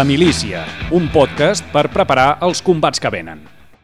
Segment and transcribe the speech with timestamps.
[0.00, 0.64] La Milícia,
[0.96, 3.42] un podcast per preparar els combats que venen.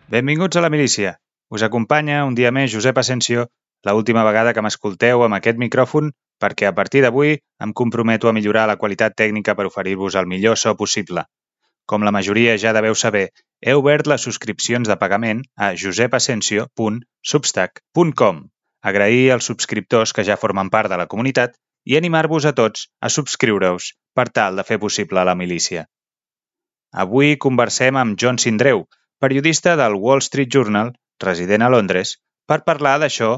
[0.09, 1.21] Benvinguts a La Milícia.
[1.53, 3.43] Us acompanya un dia més Josep Asensio,
[3.85, 6.09] la última vegada que m'escolteu amb aquest micròfon
[6.41, 10.57] perquè a partir d'avui em comprometo a millorar la qualitat tècnica per oferir-vos el millor
[10.57, 11.23] so possible.
[11.85, 13.29] Com la majoria ja deveu saber,
[13.61, 18.37] he obert les subscripcions de pagament a josepasensio.substack.com.
[18.81, 23.13] Agrair als subscriptors que ja formen part de la comunitat i animar-vos a tots a
[23.19, 25.85] subscriure-us per tal de fer possible la milícia.
[27.03, 28.87] Avui conversem amb John Sindreu,
[29.21, 32.13] periodista del Wall Street Journal, resident a Londres,
[32.49, 33.29] per parlar d'això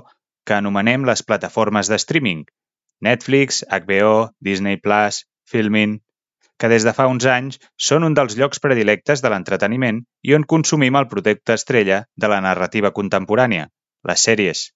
[0.46, 2.44] que anomenem les plataformes de streaming,
[3.08, 4.78] Netflix, HBO, Disney+,
[5.50, 5.98] Filmin,
[6.56, 10.46] que des de fa uns anys són un dels llocs predilectes de l'entreteniment i on
[10.54, 13.68] consumim el producte estrella de la narrativa contemporània,
[14.06, 14.66] les sèries.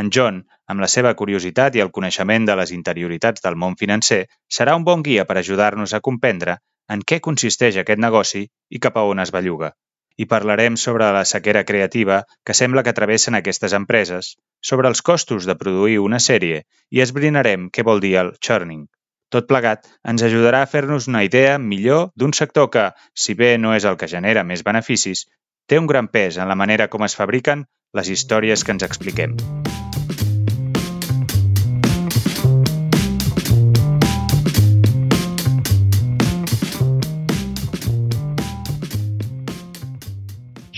[0.00, 0.40] En John,
[0.72, 4.88] amb la seva curiositat i el coneixement de les interioritats del món financer, serà un
[4.88, 9.22] bon guia per ajudar-nos a comprendre en què consisteix aquest negoci i cap a on
[9.22, 9.72] es belluga.
[10.16, 15.48] I parlarem sobre la sequera creativa que sembla que travessen aquestes empreses, sobre els costos
[15.48, 18.84] de produir una sèrie i esbrinarem què vol dir el churning.
[19.32, 23.72] Tot plegat ens ajudarà a fer-nos una idea millor d'un sector que, si bé no
[23.78, 25.24] és el que genera més beneficis,
[25.66, 27.64] té un gran pes en la manera com es fabriquen
[27.96, 29.61] les històries que ens expliquem.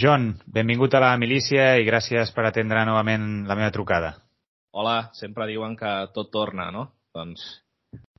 [0.04, 4.10] John, benvingut a la milícia i gràcies per atendre novament la meva trucada.
[4.76, 6.90] Hola, sempre diuen que tot torna, no?
[7.16, 7.44] Doncs...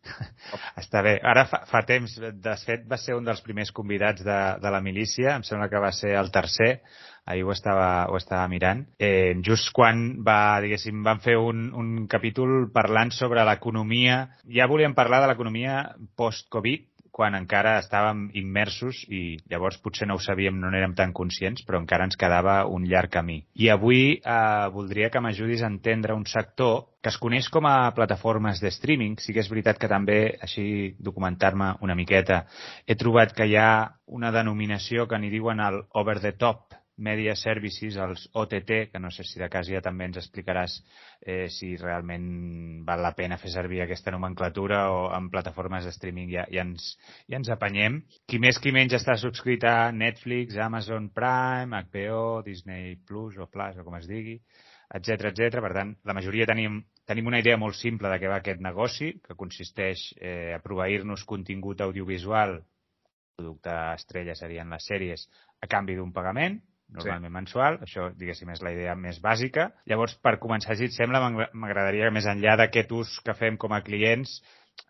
[0.82, 1.14] Està bé.
[1.22, 4.82] Ara fa, fa temps, de fet, va ser un dels primers convidats de, de la
[4.82, 6.72] milícia, em sembla que va ser el tercer,
[7.30, 11.94] ahir ho estava, ho estava mirant, eh, just quan va, diguéssim, van fer un, un
[12.10, 14.24] capítol parlant sobre l'economia,
[14.58, 15.84] ja volíem parlar de l'economia
[16.18, 21.64] post-Covid, quan encara estàvem immersos i llavors potser no ho sabíem, no n'érem tan conscients,
[21.64, 23.38] però encara ens quedava un llarg camí.
[23.56, 27.94] I avui eh, voldria que m'ajudis a entendre un sector que es coneix com a
[27.96, 29.16] plataformes de streaming.
[29.24, 32.44] Sí que és veritat que també, així documentar-me una miqueta,
[32.84, 33.70] he trobat que hi ha
[34.12, 39.10] una denominació que n'hi diuen el over the top, Media Services, els OTT, que no
[39.12, 40.78] sé si de cas ja també ens explicaràs
[41.22, 46.30] eh, si realment val la pena fer servir aquesta nomenclatura o en plataformes de streaming
[46.32, 46.94] ja, ja, ens,
[47.28, 48.00] ja ens apanyem.
[48.30, 53.76] Qui més qui menys està subscrit a Netflix, Amazon Prime, HBO, Disney Plus o Plus,
[53.76, 54.38] o com es digui,
[54.96, 55.60] etc etc.
[55.66, 56.80] Per tant, la majoria tenim,
[57.10, 61.28] tenim una idea molt simple de què va aquest negoci, que consisteix eh, a proveir-nos
[61.28, 62.62] contingut audiovisual,
[63.36, 65.28] producte estrella serien les sèries,
[65.60, 66.62] a canvi d'un pagament,
[66.94, 67.38] normalment sí.
[67.38, 69.70] mensual, això diguéssim és la idea més bàsica.
[69.90, 71.24] Llavors, per començar, si et sembla,
[71.54, 74.38] m'agradaria que més enllà d'aquest ús que fem com a clients,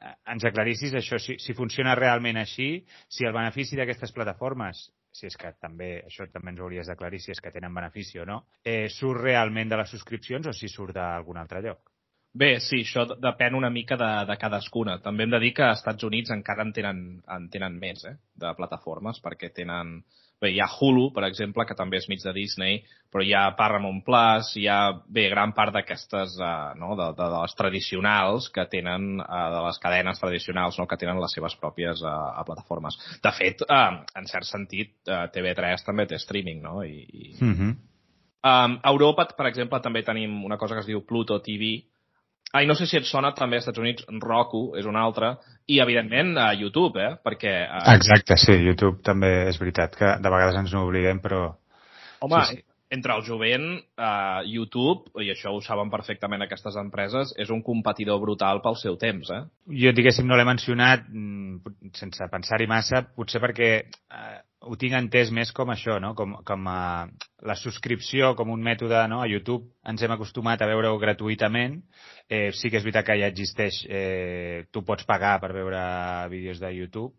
[0.01, 2.69] eh, ens aclarissis això, si, si funciona realment així,
[3.07, 7.31] si el benefici d'aquestes plataformes si és que també, això també ens hauries d'aclarir, si
[7.31, 10.95] és que tenen benefici o no, eh, surt realment de les subscripcions o si surt
[10.97, 11.93] d'algun altre lloc?
[12.35, 14.97] Bé, sí, això depèn una mica de, de cadascuna.
[15.03, 16.97] També hem de dir que als Estats Units encara en tenen,
[17.31, 20.01] en tenen més, eh, de plataformes, perquè tenen,
[20.41, 22.81] Bé, hi ha Hulu, per exemple, que també és mig de Disney,
[23.11, 27.29] però hi ha Paramount Plus, hi ha, bé, gran part d'aquestes, uh, no?, de, de,
[27.31, 31.55] de les tradicionals que tenen, uh, de les cadenes tradicionals, no?, que tenen les seves
[31.61, 32.99] pròpies uh, plataformes.
[33.23, 37.05] De fet, uh, en cert sentit, uh, TV3 també té streaming, no?, i...
[37.07, 37.35] i...
[37.39, 37.75] Mm -hmm.
[38.45, 41.79] Um, a Europa, per exemple, també tenim una cosa que es diu Pluto TV,
[42.55, 45.33] Ah, i no sé si et sona també als Estats Units, Roku és una altra,
[45.67, 47.17] i evidentment a YouTube, eh?
[47.19, 47.51] Perquè...
[47.67, 47.81] Uh...
[47.97, 51.49] Exacte, sí, YouTube també és veritat, que de vegades ens n'oblidem, però...
[52.23, 52.63] Home, sí, sí.
[52.95, 53.67] Entre el jovent,
[53.99, 58.97] uh, YouTube, i això ho saben perfectament aquestes empreses, és un competidor brutal pel seu
[59.01, 59.43] temps, eh?
[59.83, 65.29] Jo, diguéssim, no l'he mencionat mm, sense pensar-hi massa, potser perquè uh, ho tinc entès
[65.33, 66.13] més com això, no?
[66.17, 67.05] com, com a
[67.45, 69.21] la subscripció com un mètode no?
[69.21, 69.67] a YouTube.
[69.85, 71.77] Ens hem acostumat a veure-ho gratuïtament.
[72.25, 75.83] Eh, sí que és veritat que ja existeix, eh, tu pots pagar per veure
[76.33, 77.13] vídeos de YouTube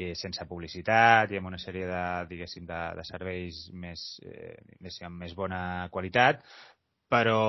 [0.00, 2.02] eh, sense publicitat i amb una sèrie de,
[2.32, 5.62] diguéssim, de, de serveis més, eh, amb més bona
[5.94, 6.44] qualitat,
[7.10, 7.40] però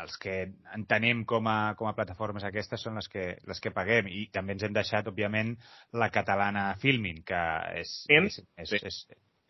[0.00, 0.36] els que
[0.74, 4.56] entenem com a, com a plataformes aquestes són les que, les que paguem i també
[4.56, 5.52] ens hem deixat, òbviament,
[6.00, 7.42] la catalana Filmin, que
[7.82, 8.80] és, és, és, sí.
[8.88, 9.00] és,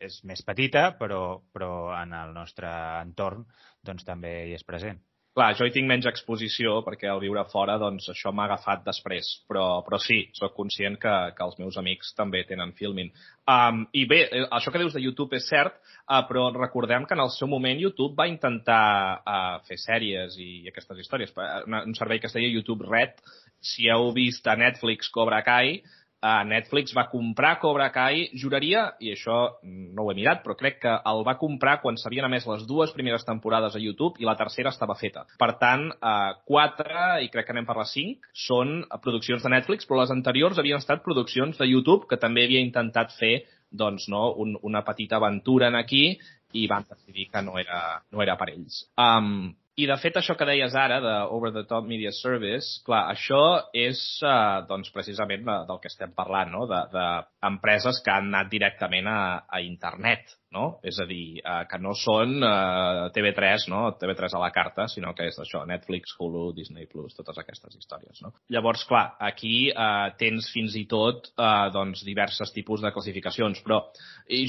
[0.09, 1.23] és més petita, però,
[1.55, 1.71] però
[2.01, 2.71] en el nostre
[3.05, 3.47] entorn
[3.87, 4.99] doncs, també hi és present.
[5.35, 9.33] Clar, jo hi tinc menys exposició perquè al viure fora doncs, això m'ha agafat després,
[9.51, 13.11] però, però sí, sóc conscient que, que els meus amics també tenen filming.
[13.51, 17.19] Um, I bé, eh, això que dius de YouTube és cert, uh, però recordem que
[17.19, 18.85] en el seu moment YouTube va intentar
[19.27, 21.35] uh, fer sèries i aquestes històries.
[21.67, 23.19] Un servei que es deia YouTube Red,
[23.59, 25.81] si heu vist a Netflix Cobra Kai,
[26.25, 30.81] uh, Netflix va comprar Cobra Kai, juraria, i això no ho he mirat, però crec
[30.85, 34.37] que el va comprar quan s'havien emès les dues primeres temporades a YouTube i la
[34.41, 35.27] tercera estava feta.
[35.41, 39.89] Per tant, uh, quatre, i crec que anem per les cinc, són produccions de Netflix,
[39.89, 43.35] però les anteriors havien estat produccions de YouTube que també havia intentat fer
[43.75, 46.07] doncs, no, un, una petita aventura en aquí
[46.55, 47.81] i van decidir que no era,
[48.15, 48.85] no era per ells.
[48.95, 53.09] Um, i, de fet, això que deies ara, de Over the Top Media Service, clar,
[53.11, 53.41] això
[53.75, 56.67] és, eh, doncs, precisament del que estem parlant, no?
[56.71, 60.79] D'empreses de, que han anat directament a, a internet, no?
[60.87, 63.81] És a dir, eh, que no són eh, TV3, no?
[63.99, 68.21] TV3 a la carta, sinó que és això, Netflix, Hulu, Disney+, Plus, totes aquestes històries,
[68.23, 68.31] no?
[68.55, 73.81] Llavors, clar, aquí eh, tens fins i tot, eh, doncs, diversos tipus de classificacions, però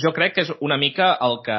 [0.05, 1.57] jo crec que és una mica el que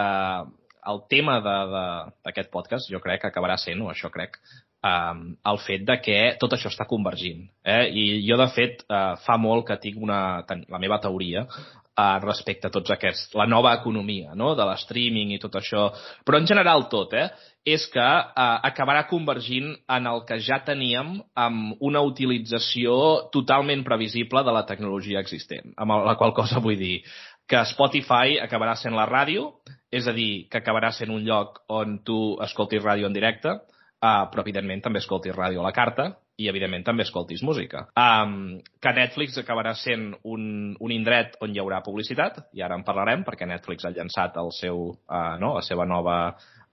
[0.91, 4.39] el tema d'aquest podcast jo crec que acabarà sent, o això crec,
[4.87, 7.47] um, el fet de que tot això està convergint.
[7.65, 7.83] Eh?
[7.91, 12.69] I jo, de fet, uh, fa molt que tinc una, la meva teoria uh, respecte
[12.69, 15.89] a tots aquests, la nova economia, no?, de l'streaming i tot això,
[16.25, 17.29] però en general tot, eh?,
[17.67, 22.93] és que uh, acabarà convergint en el que ja teníem amb una utilització
[23.35, 27.01] totalment previsible de la tecnologia existent, amb la qual cosa vull dir
[27.47, 29.53] que Spotify acabarà sent la ràdio,
[29.91, 34.25] és a dir, que acabarà sent un lloc on tu escoltis ràdio en directe, uh,
[34.31, 37.87] però evidentment també escoltis ràdio a la carta i evidentment també escoltis música.
[37.97, 42.85] Um, que Netflix acabarà sent un, un indret on hi haurà publicitat, i ara en
[42.85, 46.19] parlarem perquè Netflix ha llançat el seu, uh, no, la seva nova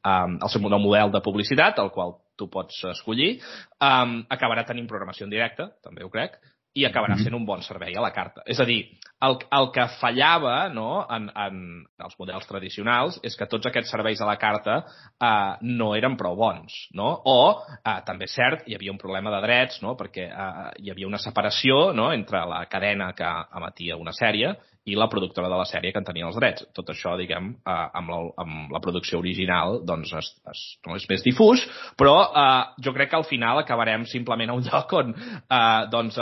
[0.04, 3.38] um, el seu nou model de publicitat, el qual tu pots escollir,
[3.80, 6.40] um, acabarà tenint programació en directe, també ho crec,
[6.74, 7.24] i acabarà mhm.
[7.24, 8.42] sent un bon servei a la carta.
[8.50, 8.80] És a dir,
[9.24, 11.60] el, el que fallava no, en, en
[12.04, 16.36] els models tradicionals és que tots aquests serveis a la carta eh, no eren prou
[16.40, 16.76] bons.
[16.98, 17.12] No?
[17.30, 17.38] O,
[17.78, 19.96] eh, també és cert, hi havia un problema de drets, no?
[20.00, 22.12] perquè eh, hi havia una separació no?
[22.14, 24.56] entre la cadena que emetia una sèrie
[24.86, 26.66] i la productora de la sèrie que en tenia els drets.
[26.76, 31.08] Tot això, diguem, eh, amb, la, amb la producció original doncs es, es, no és
[31.10, 31.64] més difús,
[32.00, 36.20] però eh, jo crec que al final acabarem simplement a un lloc on eh, doncs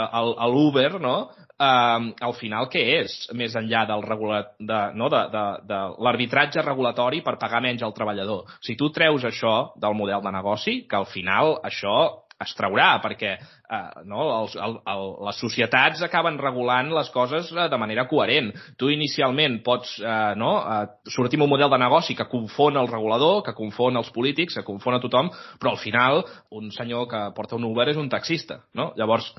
[0.52, 1.16] l'Uber, no?,
[1.58, 6.62] eh, al final què és, més enllà del regulat, de, no, de, de, de l'arbitratge
[6.62, 8.46] regulatori per pagar menys al treballador.
[8.62, 11.96] Si tu treus això del model de negoci, que al final això
[12.42, 17.68] es traurà, perquè eh, no, els, el, el, les societats acaben regulant les coses eh,
[17.72, 18.52] de manera coherent.
[18.78, 22.90] Tu inicialment pots eh, no, eh, sortir amb un model de negoci que confon el
[22.90, 25.30] regulador, que confon els polítics, que confon a tothom,
[25.60, 28.62] però al final un senyor que porta un Uber és un taxista.
[28.78, 28.92] No?
[28.98, 29.32] Llavors,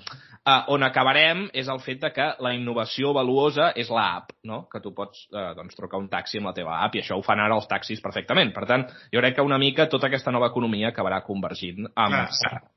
[0.46, 4.64] eh, on acabarem és el fet de que la innovació valuosa és l'app, no?
[4.72, 7.26] que tu pots eh, doncs, trucar un taxi amb la teva app i això ho
[7.26, 8.54] fan ara els taxis perfectament.
[8.56, 12.20] Per tant, jo crec que una mica tota aquesta nova economia acabarà convergint amb,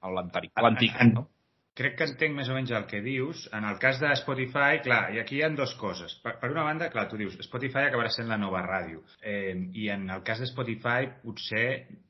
[0.00, 0.52] amb l'antic.
[1.12, 1.28] No?
[1.76, 3.42] Crec que entenc més o menys el que dius.
[3.56, 6.14] En el cas de Spotify, clar, i aquí hi ha dues coses.
[6.24, 9.02] Per, per una banda, clar, tu dius, Spotify acabarà sent la nova ràdio.
[9.20, 11.66] Eh, I en el cas de Spotify, potser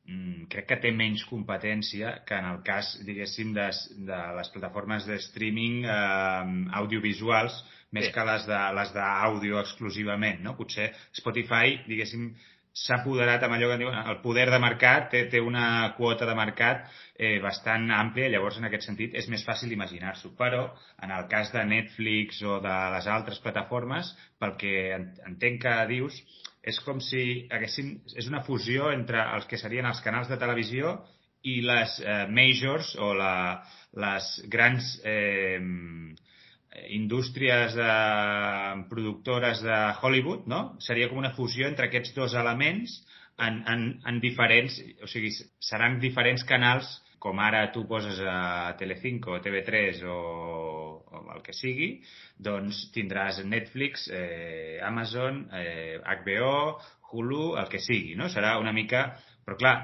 [0.07, 3.67] mm, crec que té menys competència que en el cas, diguéssim, de,
[4.07, 7.59] de les plataformes de streaming eh, audiovisuals,
[7.97, 8.15] més sí.
[8.15, 8.47] que les
[8.95, 10.55] d'àudio exclusivament, no?
[10.59, 12.31] Potser Spotify, diguéssim,
[12.77, 16.35] s'ha apoderat amb allò que diuen el poder de mercat, té, té una quota de
[16.37, 16.85] mercat
[17.17, 20.35] eh, bastant àmplia, llavors en aquest sentit és més fàcil imaginar-s'ho.
[20.37, 20.67] Però
[21.03, 26.21] en el cas de Netflix o de les altres plataformes, pel que entenc que dius,
[26.67, 30.99] és com si haguessin, és una fusió entre els que serien els canals de televisió
[31.47, 33.35] i les eh, majors o la,
[34.05, 35.61] les grans eh,
[36.91, 40.61] indústries eh, productores de Hollywood, no?
[40.81, 43.01] Seria com una fusió entre aquests dos elements
[43.39, 46.89] en, en, en diferents, o sigui, seran diferents canals
[47.27, 50.17] com ara tu poses a Telecinco, TV3 o,
[51.11, 51.89] o el que sigui,
[52.39, 56.77] doncs tindràs Netflix, eh, Amazon, eh, HBO,
[57.11, 58.31] Hulu, el que sigui, no?
[58.33, 59.09] Serà una mica...
[59.47, 59.77] Però clar,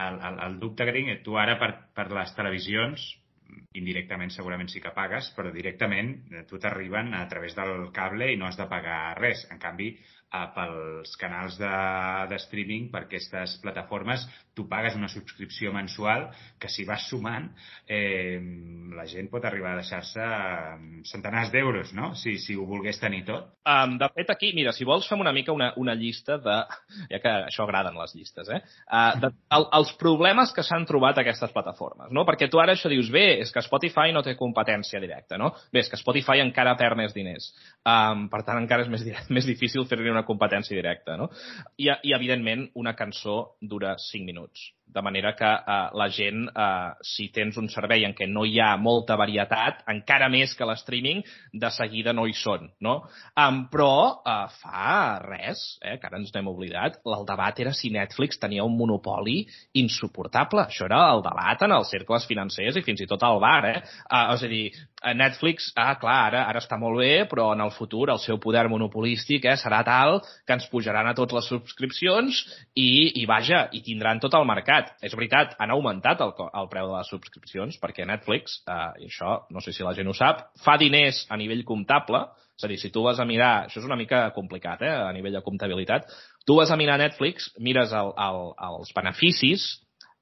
[0.00, 3.04] el, el, el dubte que tinc, tu ara per, per les televisions
[3.78, 8.38] indirectament segurament sí que pagues, però directament eh, tu t'arriben a través del cable i
[8.40, 9.46] no has de pagar res.
[9.50, 11.72] En canvi, eh, pels canals de,
[12.30, 14.26] de streaming, per aquestes plataformes,
[14.60, 16.28] tu pagues una subscripció mensual
[16.60, 17.48] que si vas sumant
[17.88, 18.36] eh,
[18.92, 20.26] la gent pot arribar a deixar-se
[21.08, 22.12] centenars d'euros, no?
[22.18, 23.54] Si, si ho volgués tenir tot.
[23.64, 26.58] Um, de fet, aquí, mira, si vols fem una mica una, una llista de...
[27.10, 28.60] Ja que això agraden les llistes, eh?
[28.84, 32.26] Uh, de, el, els problemes que s'han trobat aquestes plataformes, no?
[32.28, 35.52] Perquè tu ara això dius, bé, és que Spotify no té competència directa, no?
[35.72, 37.50] Bé, és que Spotify encara perd més diners.
[37.86, 41.30] Um, per tant, encara és més, més difícil fer-li una competència directa, no?
[41.78, 44.79] I, I, evidentment, una cançó dura 5 minuts minuts.
[44.90, 48.58] De manera que uh, la gent, uh, si tens un servei en què no hi
[48.60, 52.96] ha molta varietat, encara més que l'streaming, de seguida no hi són, no?
[53.38, 57.92] Um, però uh, fa res, eh, que ara ens n'hem oblidat, el debat era si
[57.94, 59.44] Netflix tenia un monopoli
[59.78, 60.66] insuportable.
[60.66, 63.78] Això era el debat en els cercles financers i fins i tot al bar, eh?
[64.10, 64.64] Uh, és a dir,
[65.14, 68.66] Netflix, ah, clar, ara, ara està molt bé, però en el futur el seu poder
[68.68, 72.42] monopolístic eh, serà tal que ens pujaran a tots les subscripcions
[72.74, 74.79] i, i vaja, i tindran tot el mercat.
[75.04, 79.40] És veritat, han augmentat el, el preu de les subscripcions perquè Netflix, eh, i això
[79.50, 82.24] no sé si la gent ho sap, fa diners a nivell comptable,
[82.60, 85.12] és a dir, si tu vas a mirar, això és una mica complicat eh, a
[85.16, 86.10] nivell de comptabilitat,
[86.46, 89.70] tu vas a mirar Netflix, mires el, el, els beneficis,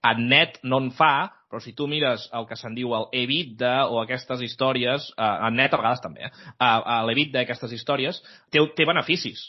[0.07, 3.89] en net no en fa, però si tu mires el que se'n diu el EBITDA
[3.89, 6.75] o aquestes històries, eh, en net a vegades també, eh,
[7.09, 8.23] l'EBITDA d'aquestes històries,
[8.53, 9.49] té, té beneficis.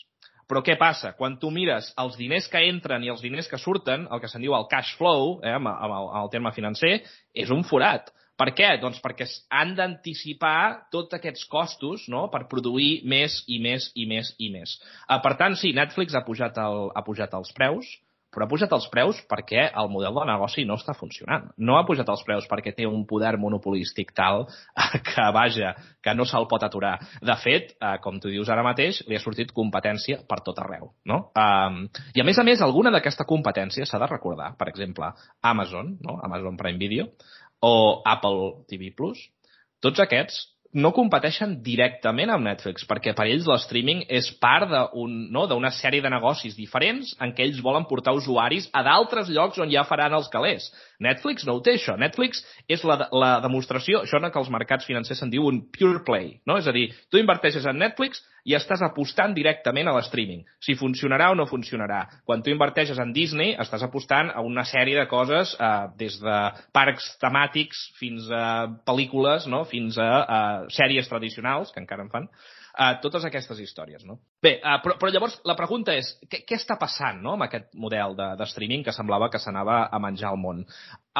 [0.50, 1.14] Però què passa?
[1.18, 4.42] Quan tu mires els diners que entren i els diners que surten, el que se'n
[4.42, 6.96] diu el cash flow, eh, amb, amb, el, amb el terme financer,
[7.38, 8.10] és un forat.
[8.40, 8.70] Per què?
[8.80, 12.30] Doncs perquè han d'anticipar tots aquests costos no?
[12.34, 14.78] per produir més i més i més i més.
[15.10, 17.90] Uh, per tant, sí, Netflix ha pujat, el, ha pujat els preus,
[18.34, 21.48] però ha pujat els preus perquè el model de negoci no està funcionant.
[21.58, 24.46] No ha pujat els preus perquè té un poder monopolístic tal
[25.10, 26.96] que, vaja, que no se'l pot aturar.
[27.26, 30.92] De fet, eh, com tu dius ara mateix, li ha sortit competència per tot arreu.
[31.10, 31.24] No?
[31.34, 31.82] Um,
[32.14, 34.54] I a més a més, alguna d'aquesta competència s'ha de recordar.
[34.60, 36.20] Per exemple, Amazon, no?
[36.24, 37.10] Amazon Prime Video,
[37.66, 38.94] o Apple TV+,
[39.84, 45.16] tots aquests no competeixen directament amb Netflix, perquè per ells l'streaming és part d'una un,
[45.34, 49.72] no, sèrie de negocis diferents en què ells volen portar usuaris a d'altres llocs on
[49.74, 50.70] ja faran els calés.
[51.02, 51.98] Netflix no ho té, això.
[51.98, 56.36] Netflix és la, la demostració, això que els mercats financers se'n diu un pure play,
[56.46, 56.60] no?
[56.62, 60.46] És a dir, tu inverteixes en Netflix i estàs apostant directament a l'streaming.
[60.64, 62.04] Si funcionarà o no funcionarà.
[62.26, 66.38] Quan tu inverteixes en Disney, estàs apostant a una sèrie de coses, eh, des de
[66.76, 68.46] parcs temàtics fins a
[68.88, 69.66] pel·lícules, no?
[69.70, 70.40] fins a, a
[70.74, 72.30] sèries tradicionals, que encara en fan,
[72.80, 74.06] uh, totes aquestes històries.
[74.08, 74.20] No?
[74.44, 77.72] Bé, uh, però, però llavors la pregunta és, què, què està passant no, amb aquest
[77.80, 80.66] model de, de streaming que semblava que s'anava a menjar el món?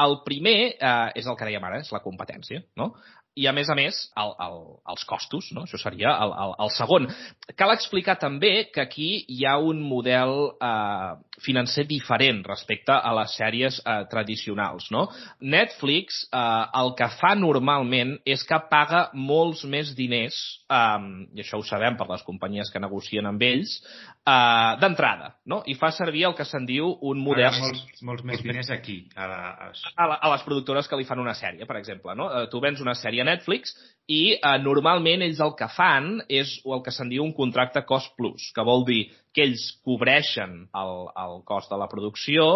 [0.00, 2.62] El primer uh, és el que dèiem ara, és la competència.
[2.80, 2.92] No?
[3.40, 4.58] I, a més a més, el, el,
[4.92, 5.48] els costos.
[5.56, 5.64] No?
[5.64, 7.08] Això seria el, el, el segon.
[7.58, 13.34] Cal explicar també que aquí hi ha un model eh, financer diferent respecte a les
[13.38, 14.90] sèries eh, tradicionals.
[14.94, 15.06] No?
[15.40, 16.42] Netflix eh,
[16.82, 20.98] el que fa normalment és que paga molts més diners, eh,
[21.36, 25.62] i això ho sabem per les companyies que negocien amb ells, eh, d'entrada, no?
[25.66, 27.48] i fa servir el que se'n diu un model...
[27.50, 29.00] Paga molts, molts més diners aquí.
[29.16, 29.70] A, a...
[29.96, 32.14] A, la, a les productores que li fan una sèrie, per exemple.
[32.18, 32.28] No?
[32.30, 33.76] Eh, tu vens una sèrie a Netflix
[34.10, 38.12] i eh, normalment ells el que fan és el que se'n diu un contracte cost
[38.18, 40.94] plus, que vol dir que ells cobreixen el,
[41.24, 42.46] el cost de la producció,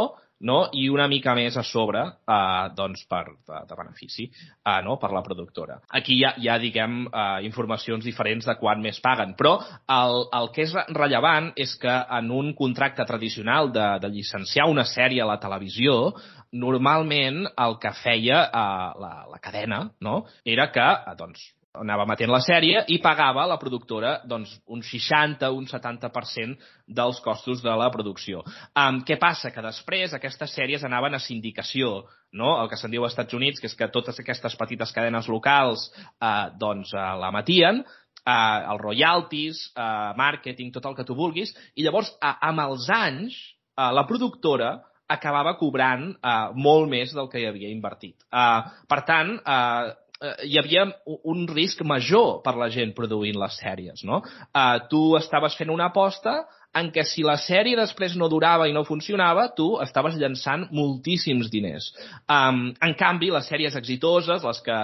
[0.44, 0.58] no?
[0.76, 4.98] i una mica més a sobre eh, doncs per, de, de benefici eh, no?
[5.00, 5.78] per la productora.
[5.98, 9.56] Aquí hi ha, hi ha diguem, eh, informacions diferents de quan més paguen, però
[9.96, 14.86] el, el que és rellevant és que en un contracte tradicional de, de llicenciar una
[14.88, 16.12] sèrie a la televisió,
[16.54, 20.22] normalment el que feia eh, la, la cadena no?
[20.44, 21.42] era que eh, doncs,
[21.74, 26.54] anava matent la sèrie i pagava a la productora doncs, un 60, un 70%
[26.86, 28.44] dels costos de la producció.
[28.78, 29.50] Um, què passa?
[29.50, 32.54] Que després aquestes sèries anaven a sindicació, no?
[32.62, 35.88] el que se'n diu als Estats Units, que és que totes aquestes petites cadenes locals
[36.22, 41.54] uh, doncs, uh, la matien, uh, els royalties, uh, màrqueting, tot el que tu vulguis,
[41.74, 43.38] i llavors, uh, amb els anys,
[43.74, 44.76] uh, la productora
[45.10, 48.16] acabava cobrant uh, molt més del que hi havia invertit.
[48.32, 49.92] Uh, per tant, uh,
[50.24, 54.22] eh, hi havia un risc major per la gent produint les sèries, no?
[54.24, 56.42] Eh, tu estaves fent una aposta
[56.74, 61.50] en què si la sèrie després no durava i no funcionava, tu estaves llançant moltíssims
[61.52, 61.92] diners.
[62.26, 64.80] Um, en canvi, les sèries exitoses, les que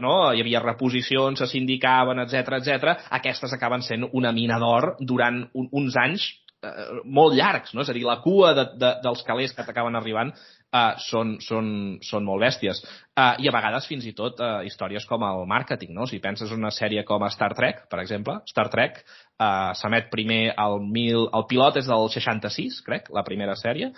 [0.00, 5.42] no, hi havia reposicions, se sindicaven, etc etc, aquestes acaben sent una mina d'or durant
[5.52, 6.30] un, uns anys
[6.66, 7.84] eh, molt llargs, no?
[7.84, 11.68] És a dir, la cua de, de, dels calés que t'acaben arribant uh, són, són,
[12.04, 12.82] són molt bèsties.
[13.16, 16.08] Uh, I a vegades fins i tot uh, històries com el màrqueting, no?
[16.10, 20.42] Si penses en una sèrie com Star Trek, per exemple, Star Trek uh, s'emet primer
[20.52, 23.92] el, mil, el pilot és del 66, crec, la primera sèrie,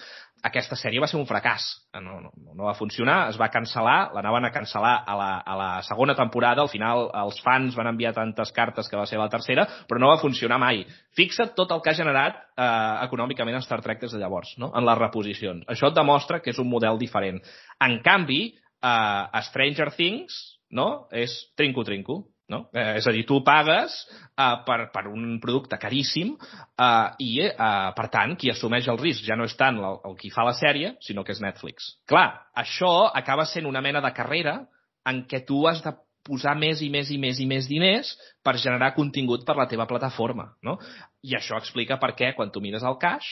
[0.47, 1.65] aquesta sèrie va ser un fracàs.
[1.99, 5.69] No, no, no va funcionar, es va cancel·lar, l'anaven a cancel·lar a la, a la
[5.87, 9.67] segona temporada, al final els fans van enviar tantes cartes que va ser la tercera,
[9.89, 10.85] però no va funcionar mai.
[11.19, 12.71] Fixa't tot el que ha generat eh,
[13.09, 14.71] econòmicament Star Trek des de llavors, no?
[14.77, 15.67] en les reposicions.
[15.69, 17.43] Això et demostra que és un model diferent.
[17.85, 20.39] En canvi, eh, Stranger Things
[20.71, 21.09] no?
[21.11, 22.63] és trinco-trinco No?
[22.73, 27.91] Eh, és a dir, tu pagues eh, per, per un producte caríssim eh, i, eh,
[27.97, 30.57] per tant, qui assumeix el risc ja no és tant el, el qui fa la
[30.57, 31.93] sèrie, sinó que és Netflix.
[32.09, 34.63] Clar, això acaba sent una mena de carrera
[35.09, 35.93] en què tu has de
[36.29, 38.15] posar més i més i més i més diners
[38.45, 40.51] per generar contingut per la teva plataforma.
[40.65, 40.77] No?
[41.25, 43.29] I això explica per què, quan tu mires el cash,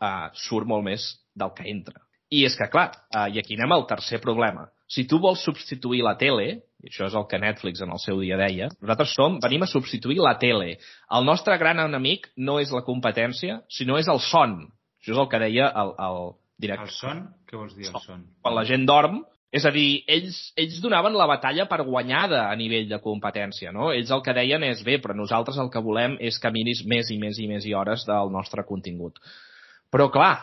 [0.00, 2.00] eh, surt molt més del que entra.
[2.28, 4.68] I és que, clar, eh, i aquí anem al tercer problema.
[4.88, 8.20] Si tu vols substituir la tele, i això és el que Netflix en el seu
[8.22, 10.76] dia deia, nosaltres som, venim a substituir la tele.
[11.14, 14.60] El nostre gran enemic no és la competència, sinó és el son.
[15.02, 16.20] Això és el que deia el, el
[16.62, 16.86] director.
[16.86, 17.24] El son?
[17.48, 18.22] Què vols dir, el son?
[18.44, 22.54] Quan la gent dorm, és a dir, ells, ells donaven la batalla per guanyada a
[22.58, 23.90] nivell de competència, no?
[23.96, 27.10] Ells el que deien és, bé, però nosaltres el que volem és que miris més
[27.10, 29.18] i més i més i hores del nostre contingut.
[29.90, 30.34] Però, clar,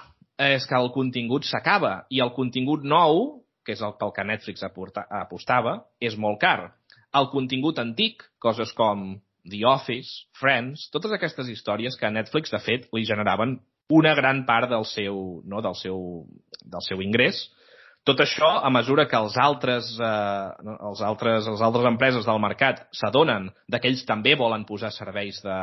[0.42, 4.64] és que el contingut s'acaba i el contingut nou que és el pel que Netflix
[4.66, 6.76] apostava, és molt car.
[7.16, 9.16] El contingut antic, coses com
[9.50, 13.60] The Office, Friends, totes aquestes històries que a Netflix, de fet, li generaven
[13.94, 16.00] una gran part del seu, no, del seu,
[16.64, 17.44] del seu ingrés.
[18.06, 22.84] Tot això, a mesura que els altres, eh, els altres, les altres empreses del mercat
[22.94, 25.60] s'adonen que ells també volen posar serveis de,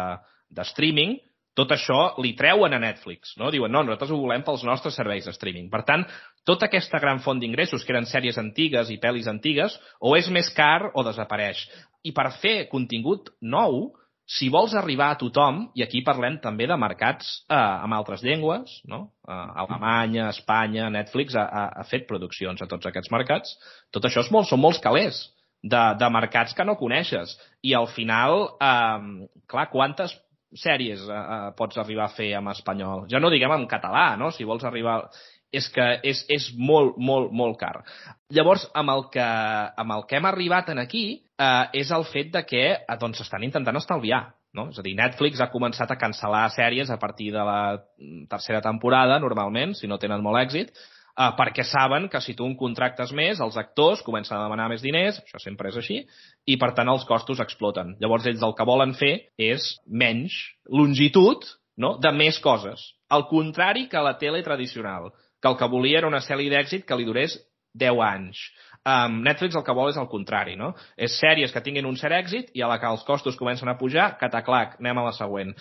[0.50, 1.18] de streaming,
[1.59, 3.50] tot això li treuen a Netflix, no?
[3.52, 5.68] Diuen, no, nosaltres ho volem pels nostres serveis de streaming.
[5.73, 6.04] Per tant,
[6.49, 10.49] tota aquesta gran font d'ingressos, que eren sèries antigues i pel·lis antigues, o és més
[10.56, 11.66] car o desapareix.
[12.09, 13.92] I per fer contingut nou,
[14.25, 18.78] si vols arribar a tothom, i aquí parlem també de mercats eh, amb altres llengües,
[18.88, 19.04] no?
[19.28, 23.59] Eh, Alemanya, Espanya, Netflix ha, ha, ha fet produccions a tots aquests mercats,
[23.92, 25.26] tot això és molt, són molts calés
[25.61, 27.37] de, de mercats que no coneixes.
[27.61, 30.16] I al final, eh, clar, quantes
[30.59, 33.06] sèries eh, eh, pots arribar a fer en espanyol.
[33.11, 34.32] Ja no diguem en català, no?
[34.35, 35.02] Si vols arribar...
[35.52, 37.82] És que és, és molt, molt, molt car.
[38.32, 39.24] Llavors, amb el que,
[39.83, 41.03] amb el que hem arribat en aquí
[41.37, 44.22] eh, és el fet de que eh, doncs, estan intentant estalviar.
[44.57, 44.70] No?
[44.72, 47.61] És a dir, Netflix ha començat a cancel·lar sèries a partir de la
[48.33, 50.72] tercera temporada, normalment, si no tenen molt èxit,
[51.18, 54.85] eh, perquè saben que si tu en contractes més, els actors comencen a demanar més
[54.85, 56.03] diners, això sempre és així,
[56.46, 57.96] i per tant els costos exploten.
[58.01, 60.37] Llavors ells el que volen fer és menys
[60.68, 61.46] longitud
[61.77, 61.96] no?
[62.01, 62.92] de més coses.
[63.12, 66.96] Al contrari que la tele tradicional, que el que volia era una sèrie d'èxit que
[66.96, 67.37] li durés
[67.79, 68.40] 10 anys.
[68.83, 70.72] Um, Netflix el que vol és el contrari, no?
[70.98, 73.77] És sèries que tinguin un cert èxit i a la que els costos comencen a
[73.79, 75.55] pujar, cataclac, anem a la següent.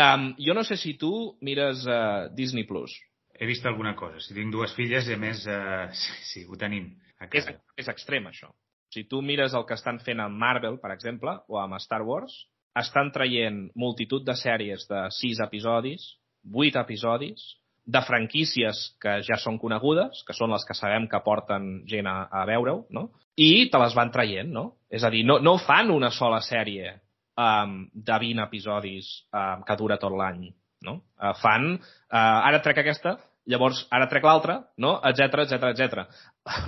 [0.00, 1.12] Um, jo no sé si tu
[1.44, 2.64] mires uh, Disney+.
[2.64, 2.94] Plus
[3.38, 4.20] he vist alguna cosa.
[4.20, 7.54] Si tinc dues filles i a més, eh, sí, sí, ho tenim a casa.
[7.54, 8.50] És, és extrem, això.
[8.94, 12.34] Si tu mires el que estan fent amb Marvel, per exemple, o amb Star Wars,
[12.78, 16.04] estan traient multitud de sèries de 6 episodis,
[16.48, 17.42] 8 episodis,
[17.88, 22.18] de franquícies que ja són conegudes, que són les que sabem que porten gent a,
[22.28, 23.08] a veure-ho, no?
[23.38, 24.64] i te les van traient, no?
[24.90, 26.90] És a dir, no, no fan una sola sèrie
[27.38, 30.48] um, de 20 episodis um, que dura tot l'any,
[30.86, 31.00] no?
[31.18, 33.16] Uh, fan, uh, ara trec aquesta,
[33.48, 34.98] llavors ara trec l'altra, no?
[35.10, 36.04] etc etc etc.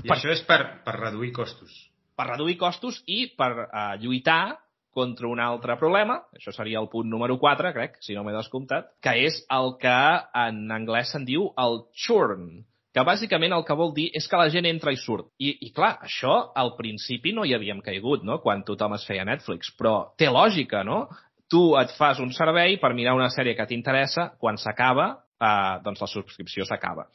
[0.05, 0.17] I per...
[0.17, 1.75] això és per, per reduir costos.
[2.19, 4.59] Per reduir costos i per uh, lluitar
[4.91, 8.91] contra un altre problema, això seria el punt número 4, crec, si no m'he descomptat,
[9.05, 10.01] que és el que
[10.43, 14.51] en anglès se'n diu el churn, que bàsicament el que vol dir és que la
[14.51, 15.29] gent entra i surt.
[15.39, 19.27] I, i clar, això al principi no hi havíem caigut, no?, quan tothom es feia
[19.29, 21.05] Netflix, però té lògica, no?
[21.51, 25.11] Tu et fas un servei per mirar una sèrie que t'interessa, quan s'acaba,
[25.41, 27.09] eh, doncs la subscripció s'acaba.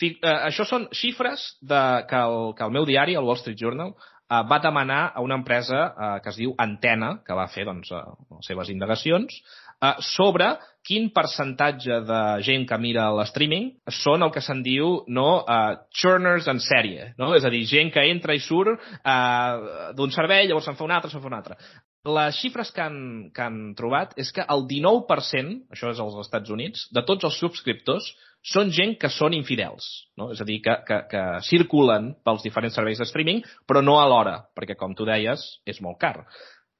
[0.00, 3.92] Eh, això són xifres de, que, el, que el meu diari, el Wall Street Journal,
[3.92, 7.92] eh, va demanar a una empresa eh, que es diu Antena, que va fer doncs,
[7.92, 8.04] eh,
[8.38, 9.42] les seves indagacions,
[9.82, 10.54] eh, sobre
[10.86, 13.68] quin percentatge de gent que mira l'streaming
[14.02, 17.12] són el que se'n diu no, uh, churners en sèrie.
[17.22, 17.28] No?
[17.36, 20.96] És a dir, gent que entra i surt uh, d'un servei, llavors se'n fa un
[20.96, 21.54] altre, se'n fa un altre
[22.04, 26.50] les xifres que han, que han trobat és que el 19%, això és als Estats
[26.50, 28.08] Units, de tots els subscriptors
[28.42, 29.86] són gent que són infidels,
[30.18, 30.32] no?
[30.34, 34.40] és a dir, que, que, que circulen pels diferents serveis de streaming, però no alhora,
[34.56, 36.26] perquè, com tu deies, és molt car.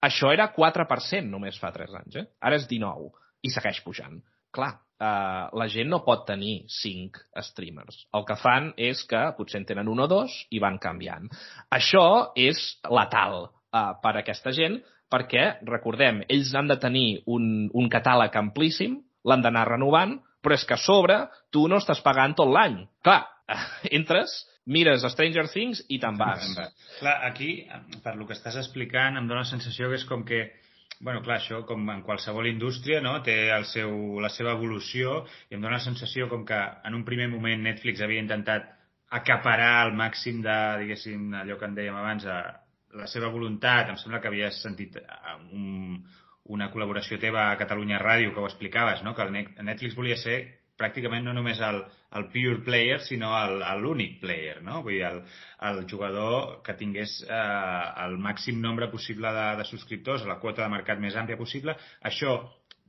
[0.03, 2.27] Això era 4% només fa 3 anys, eh?
[2.43, 3.13] ara és 19%,
[3.47, 4.19] i segueix pujant.
[4.55, 8.09] Clar, eh, la gent no pot tenir 5 streamers.
[8.15, 11.31] El que fan és que potser en tenen un o dos i van canviant.
[11.71, 12.59] Això és
[12.91, 14.81] letal eh, per a aquesta gent
[15.13, 18.97] perquè, recordem, ells han de tenir un, un catàleg amplíssim,
[19.29, 21.19] l'han d'anar renovant, però és que a sobre
[21.55, 22.81] tu no estàs pagant tot l'any.
[23.05, 23.21] Clar,
[23.99, 24.35] entres,
[24.67, 26.49] mires Stranger Things i te'n vas.
[26.99, 27.53] Clar, aquí,
[28.03, 30.49] per lo que estàs explicant, em dóna la sensació que és com que
[31.03, 33.17] bueno, clar, això com en qualsevol indústria no?
[33.27, 33.91] té el seu,
[34.23, 38.05] la seva evolució i em dóna la sensació com que en un primer moment Netflix
[38.05, 38.69] havia intentat
[39.13, 42.39] acaparar al màxim de, diguéssim, allò que en dèiem abans, a,
[42.99, 46.01] la seva voluntat, em sembla que havies sentit eh, un,
[46.55, 49.15] una col·laboració teva a Catalunya Ràdio que ho explicaves, no?
[49.15, 49.33] que el
[49.65, 50.41] Netflix volia ser
[50.83, 51.83] pràcticament no només el,
[52.19, 53.33] el pure player, sinó
[53.81, 54.81] l'únic player, no?
[54.83, 55.21] Vull dir, el,
[55.69, 60.73] el jugador que tingués eh, el màxim nombre possible de, de subscriptors, la quota de
[60.73, 61.77] mercat més àmplia possible.
[62.09, 62.39] Això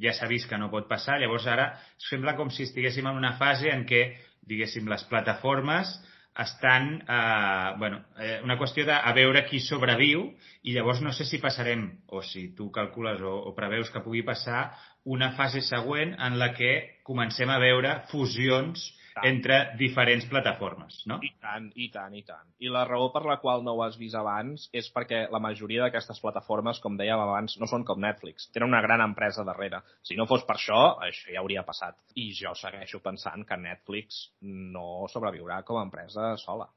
[0.01, 1.73] ja s'ha vist que no pot passar, llavors ara
[2.09, 4.03] sembla com si estiguéssim en una fase en què,
[4.49, 5.93] diguéssim, les plataformes
[6.39, 10.25] estan, eh, bueno, eh, una qüestió de a veure qui sobreviu
[10.63, 14.23] i llavors no sé si passarem, o si tu calcules o, o preveus que pugui
[14.25, 14.71] passar,
[15.05, 19.27] una fase següent en la que comencem a veure fusions tant.
[19.29, 21.19] entre diferents plataformes, no?
[21.23, 22.51] I tant, i tant, i tant.
[22.63, 25.85] I la raó per la qual no ho has vist abans és perquè la majoria
[25.85, 28.49] d'aquestes plataformes, com dèiem abans, no són com Netflix.
[28.53, 29.83] Tenen una gran empresa darrere.
[30.03, 31.99] Si no fos per això, això ja hauria passat.
[32.19, 36.69] I jo segueixo pensant que Netflix no sobreviurà com a empresa sola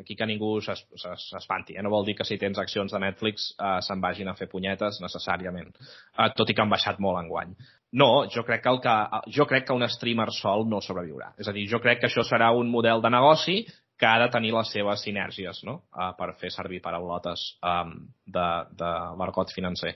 [0.00, 1.76] aquí que ningú s'espanti.
[1.76, 1.82] Eh?
[1.82, 5.00] No vol dir que si tens accions de Netflix eh, se'n vagin a fer punyetes
[5.04, 7.54] necessàriament, eh, tot i que han baixat molt en guany.
[8.00, 8.96] No, jo crec, que el que,
[9.36, 11.34] jo crec que un streamer sol no sobreviurà.
[11.38, 13.58] És a dir, jo crec que això serà un model de negoci
[13.98, 15.82] que ha de tenir les seves sinergies no?
[15.94, 17.92] uh, per fer servir paraulotes um,
[18.26, 18.46] de,
[18.78, 19.92] de l'argot financer.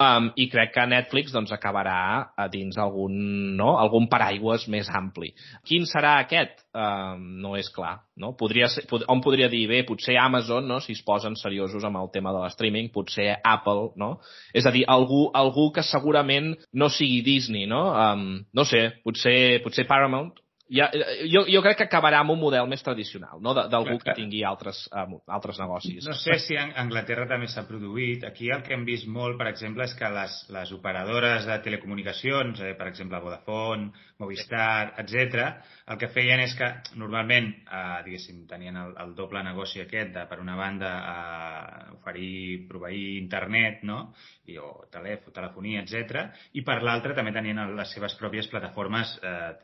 [0.00, 1.98] Um, I crec que Netflix doncs, acabarà
[2.36, 3.14] a dins algun,
[3.58, 3.74] no?
[3.82, 5.32] algun paraigües més ampli.
[5.68, 6.64] Quin serà aquest?
[6.72, 7.98] Um, no és clar.
[8.20, 8.32] No?
[8.38, 10.80] Podria ser, pod on podria dir, bé, potser Amazon, no?
[10.80, 14.14] si es posen seriosos amb el tema de l'streaming, potser Apple, no?
[14.56, 17.88] És a dir, algú, algú que segurament no sigui Disney, no?
[17.92, 20.32] Um, no sé, potser, potser Paramount,
[20.70, 23.54] ja, eh, jo, jo crec que acabarà amb un model més tradicional, no?
[23.58, 26.06] d'algú que tingui altres, um, altres negocis.
[26.06, 28.24] No sé si a Anglaterra també s'ha produït.
[28.28, 32.62] Aquí el que hem vist molt, per exemple, és que les, les operadores de telecomunicacions,
[32.62, 33.90] eh, per exemple Vodafone,
[34.22, 35.46] Movistar, etc,
[35.90, 40.26] el que feien és que normalment, eh, diguéssim, tenien el, el doble negoci aquest de,
[40.30, 44.12] per una banda, eh, oferir, proveir internet, no?
[44.46, 46.28] I, o telèfon, telefonia, etc.
[46.54, 49.54] I per l'altra també tenien les seves pròpies plataformes eh,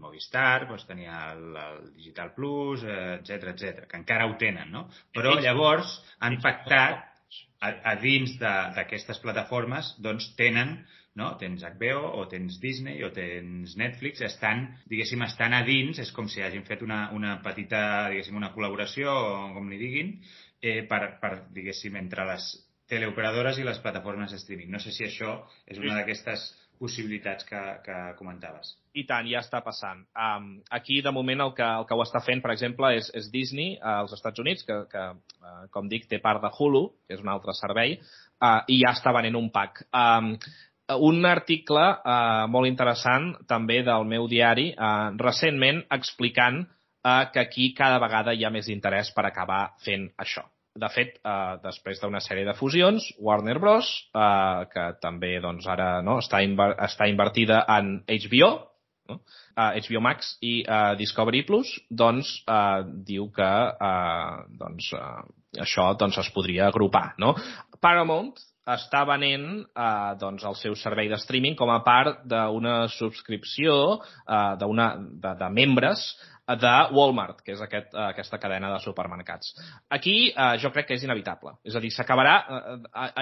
[0.00, 4.86] Movistar, doncs tenia el, el Digital Plus, etc eh, etc, que encara ho tenen, no?
[5.14, 7.04] Però llavors han pactat
[7.60, 10.80] a, a dins d'aquestes plataformes, doncs tenen
[11.14, 11.28] no?
[11.36, 16.28] Tens HBO, o tens Disney, o tens Netflix, estan, diguéssim, estan a dins, és com
[16.32, 20.14] si hagin fet una, una petita, diguéssim, una col·laboració, o com li diguin,
[20.62, 22.48] eh, per, per, diguéssim, entre les
[22.92, 24.72] teleoperadores i les plataformes de streaming.
[24.72, 26.48] No sé si això és una d'aquestes
[26.80, 28.74] possibilitats que, que comentaves.
[28.92, 30.02] I tant, ja està passant.
[30.12, 33.30] Um, aquí, de moment, el que, el que ho està fent, per exemple, és, és
[33.32, 37.16] Disney uh, als Estats Units, que, que uh, com dic, té part de Hulu, que
[37.16, 39.86] és un altre servei, uh, i ja està venent un pack.
[39.96, 40.34] Um,
[41.08, 47.72] un article uh, molt interessant, també del meu diari, uh, recentment explicant uh, que aquí
[47.78, 52.20] cada vegada hi ha més interès per acabar fent això de fet, eh, després d'una
[52.24, 57.62] sèrie de fusions, Warner Bros., eh, que també doncs, ara no, està, inver està invertida
[57.76, 58.52] en HBO,
[59.10, 59.18] no?
[59.56, 65.22] uh, HBO Max i uh, Discovery Plus, doncs uh, diu que uh, doncs, uh,
[65.62, 67.12] això doncs, es podria agrupar.
[67.22, 67.34] No?
[67.82, 73.74] Paramount està venent eh, doncs, el seu servei de streaming com a part d'una subscripció
[73.98, 76.04] eh, de, de membres
[76.42, 79.52] de Walmart, que és aquest, uh, aquesta cadena de supermercats.
[79.94, 81.54] Aquí uh, jo crec que és inevitable.
[81.64, 82.72] És a dir, s'acabarà uh,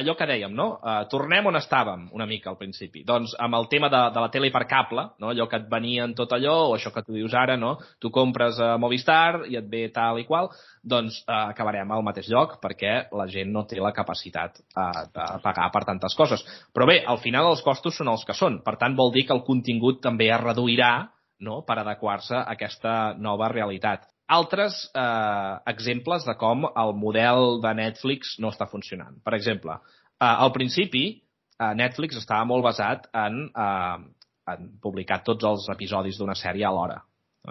[0.01, 0.71] allò que dèiem, no?
[0.81, 3.05] Uh, tornem on estàvem una mica al principi.
[3.05, 5.35] Doncs amb el tema de, de la tele per cable, no?
[5.35, 7.77] allò que et venia en tot allò, o això que tu dius ara, no?
[8.01, 10.49] Tu compres a Movistar i et ve tal i qual,
[10.81, 15.31] doncs uh, acabarem al mateix lloc perquè la gent no té la capacitat uh, de
[15.45, 16.45] pagar per tantes coses.
[16.73, 18.63] Però bé, al final els costos són els que són.
[18.65, 21.63] Per tant, vol dir que el contingut també es reduirà no?
[21.67, 24.07] per adequar-se a aquesta nova realitat.
[24.31, 29.17] Altres eh, exemples de com el model de Netflix no està funcionant.
[29.25, 35.49] Per exemple, eh, al principi eh, Netflix estava molt basat en, eh, en publicar tots
[35.49, 37.01] els episodis d'una sèrie a l'hora.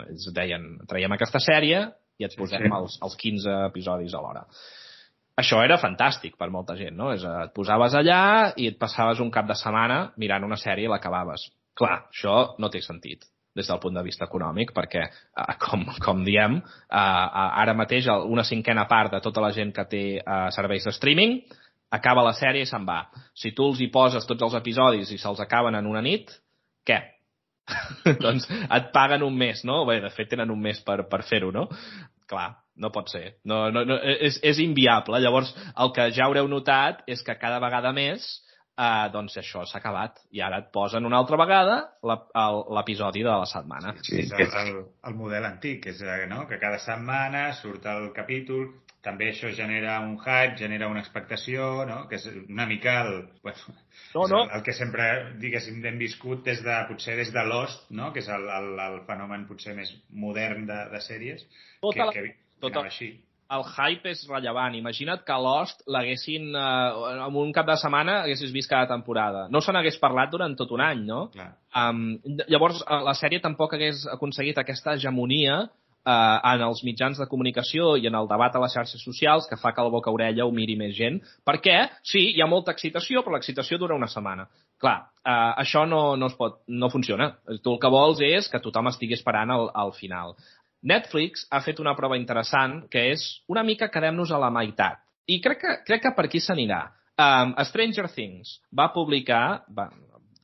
[0.06, 1.82] Ells deien, traiem aquesta sèrie
[2.19, 2.75] i et posem sí, sí.
[2.78, 4.45] Els, els 15 episodis a l'hora.
[5.39, 7.13] Això era fantàstic per molta gent, no?
[7.15, 8.21] És, et posaves allà
[8.60, 11.47] i et passaves un cap de setmana mirant una sèrie i l'acabaves.
[11.80, 13.28] Clar, això no té sentit
[13.59, 18.07] des del punt de vista econòmic, perquè, eh, com, com diem, eh, eh, ara mateix
[18.23, 21.41] una cinquena part de tota la gent que té eh, serveis de streaming
[21.91, 23.03] acaba la sèrie i se'n va.
[23.33, 26.31] Si tu els hi poses tots els episodis i se'ls acaben en una nit,
[26.85, 26.99] què?
[28.23, 29.83] doncs et paguen un mes, no?
[29.89, 31.67] Bé, de fet tenen un mes per, per fer-ho, no?
[32.29, 33.39] Clar, no pot ser.
[33.49, 35.21] No, no, no, és, és inviable.
[35.21, 38.27] Llavors, el que ja haureu notat és que cada vegada més
[38.79, 40.21] uh, doncs això s'ha acabat.
[40.35, 43.95] I ara et posen una altra vegada l'episodi de la setmana.
[44.05, 46.45] Sí, és el, el, el model antic, és, eh, no?
[46.49, 48.69] que cada setmana surt el capítol,
[49.05, 52.01] també això genera un hype, genera una expectació, no?
[52.09, 53.13] que és una mica el,
[53.45, 53.77] bueno,
[54.15, 54.41] no, no.
[54.43, 55.07] El, el que sempre,
[55.39, 58.11] diguéssim, hem viscut des de, potser des de Lost, no?
[58.15, 61.47] que és el, el, el fenomen potser més modern de, de sèries,
[61.79, 62.13] tota que, la...
[62.15, 62.87] que, que tota...
[62.91, 63.13] així
[63.49, 64.75] el hype és rellevant.
[64.77, 69.47] Imagina't que Lost l'haguessin, eh, en un cap de setmana, haguessis vist cada temporada.
[69.49, 71.27] No se n'hagués parlat durant tot un any, no?
[71.33, 71.51] Clar.
[71.75, 75.63] Um, llavors, eh, la sèrie tampoc hagués aconseguit aquesta hegemonia
[76.05, 79.57] eh, en els mitjans de comunicació i en el debat a les xarxes socials que
[79.57, 81.19] fa que el boca-orella ho miri més gent.
[81.45, 84.47] Perquè, sí, hi ha molta excitació, però l'excitació dura una setmana.
[84.79, 87.33] Clar, eh, això no, no, es pot, no funciona.
[87.63, 90.38] Tu el que vols és que tothom estigui esperant al, al final.
[90.83, 95.01] Netflix ha fet una prova interessant, que és una mica quedem-nos a la meitat.
[95.29, 96.85] I crec que, crec que per aquí s'anirà.
[97.19, 99.89] Um, Stranger Things va publicar va,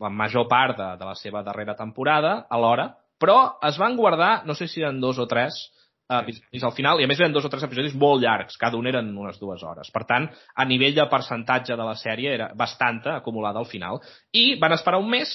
[0.02, 4.54] la major part de, de la seva darrera temporada alhora, però es van guardar, no
[4.54, 5.56] sé si eren dos o tres,
[6.10, 8.78] uh, episodis al final, i a més eren dos o tres episodis molt llargs, cada
[8.78, 9.90] un eren unes dues hores.
[9.96, 14.04] Per tant, a nivell de percentatge de la sèrie era bastanta acumulada al final.
[14.36, 15.32] I van esperar un mes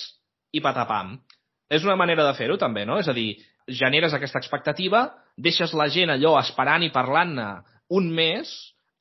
[0.52, 1.16] i patapam.
[1.70, 2.98] És una manera de fer-ho, també, no?
[2.98, 3.38] És a dir,
[3.78, 5.06] generes aquesta expectativa,
[5.36, 7.48] deixes la gent allò esperant i parlant-ne
[7.96, 8.50] un mes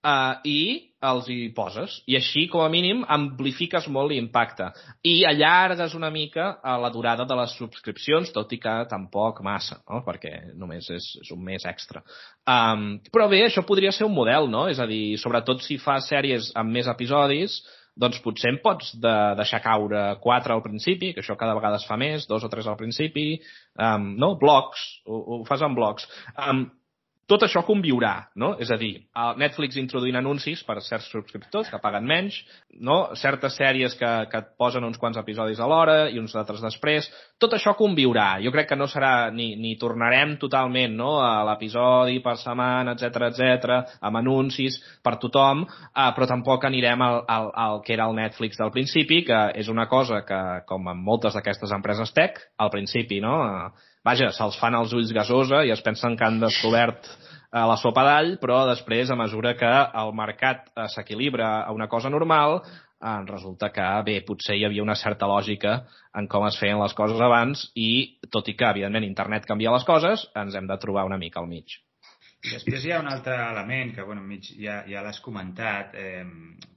[0.03, 0.61] eh, i
[0.99, 1.93] els hi poses.
[2.11, 4.67] I així, com a mínim, amplifiques molt l'impacte.
[5.07, 9.79] I allargues una mica a la durada de les subscripcions, tot i que tampoc massa,
[9.87, 10.01] no?
[10.07, 12.03] perquè només és, és un mes extra.
[12.43, 14.67] Um, però bé, això podria ser un model, no?
[14.71, 17.61] És a dir, sobretot si fas sèries amb més episodis,
[17.99, 21.87] doncs potser em pots de, deixar caure quatre al principi, que això cada vegada es
[21.89, 23.39] fa més, dos o tres al principi,
[23.79, 24.35] um, no?
[24.41, 26.07] blocs, ho, ho fas en blocs.
[26.35, 26.67] Um,
[27.29, 28.55] tot això conviurà, no?
[28.57, 28.95] És a dir,
[29.37, 32.39] Netflix introduint anuncis per a certs subscriptors que paguen menys,
[32.81, 33.13] no?
[33.19, 37.05] certes sèries que, que et posen uns quants episodis a l'hora i uns altres després,
[37.37, 38.39] tot això conviurà.
[38.41, 41.11] Jo crec que no serà ni, ni tornarem totalment no?
[41.21, 43.77] a l'episodi per setmana, etc etc,
[44.09, 48.57] amb anuncis per tothom, eh, però tampoc anirem al, al, al que era el Netflix
[48.57, 53.21] del principi, que és una cosa que, com en moltes d'aquestes empreses tech, al principi,
[53.21, 53.37] no?
[53.45, 57.77] Eh, vaja, se'ls fan els ulls gasosa i es pensen que han descobert eh, la
[57.81, 59.71] sopa d'all, però després, a mesura que
[60.03, 64.85] el mercat eh, s'equilibra a una cosa normal, eh, resulta que, bé, potser hi havia
[64.85, 65.81] una certa lògica
[66.19, 67.91] en com es feien les coses abans i,
[68.29, 71.51] tot i que, evidentment, internet canvia les coses, ens hem de trobar una mica al
[71.51, 71.79] mig.
[72.39, 76.23] I després hi ha un altre element que, bueno, mig ja, ja l'has comentat, eh,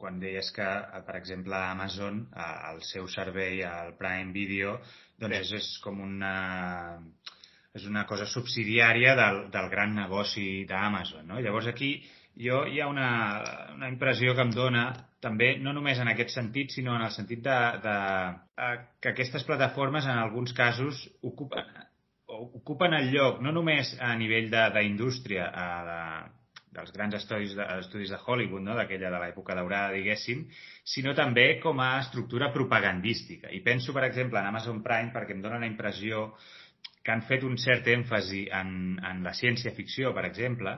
[0.00, 0.66] quan deies que,
[1.06, 4.80] per exemple, Amazon, eh, el seu servei, el Prime Video,
[5.20, 6.33] doncs és, és com una
[7.72, 11.25] és una cosa subsidiària del, del gran negoci d'Amazon.
[11.29, 11.38] No?
[11.40, 11.94] Llavors aquí
[12.37, 13.09] jo hi ha una,
[13.75, 14.85] una impressió que em dona
[15.25, 17.96] també, no només en aquest sentit, sinó en el sentit de, de,
[18.59, 18.70] de
[19.01, 21.68] que aquestes plataformes en alguns casos ocupen,
[22.27, 25.48] ocupen el lloc no només a nivell d'indústria,
[25.88, 25.98] de,
[26.72, 28.76] dels grans estudis de, estudis de Hollywood, no?
[28.78, 30.46] d'aquella de l'època daurada, diguéssim,
[30.94, 33.52] sinó també com a estructura propagandística.
[33.52, 36.30] I penso, per exemple, en Amazon Prime perquè em dóna la impressió
[37.02, 40.76] que han fet un cert èmfasi en, en la ciència-ficció, per exemple,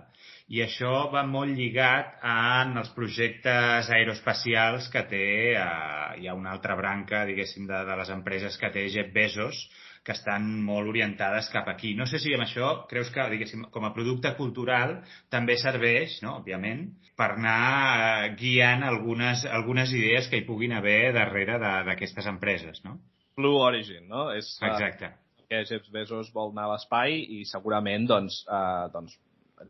[0.57, 5.26] i això va molt lligat en els projectes aeroespacials que té,
[5.61, 9.66] eh, hi ha una altra branca, diguéssim, de, de les empreses que té Jeff Bezos,
[10.05, 11.95] que estan molt orientades cap aquí.
[11.97, 14.99] No sé si amb això creus que, diguéssim, com a producte cultural
[15.33, 16.85] també serveix, no?, òbviament,
[17.17, 17.57] per anar
[18.05, 22.99] eh, guiant algunes, algunes idees que hi puguin haver darrere d'aquestes empreses, no?
[23.38, 24.29] Blue Origin, no?
[24.37, 25.11] És, eh, Exacte.
[25.11, 29.17] Uh, que Jeff Bezos vol anar a l'espai i segurament doncs, uh, doncs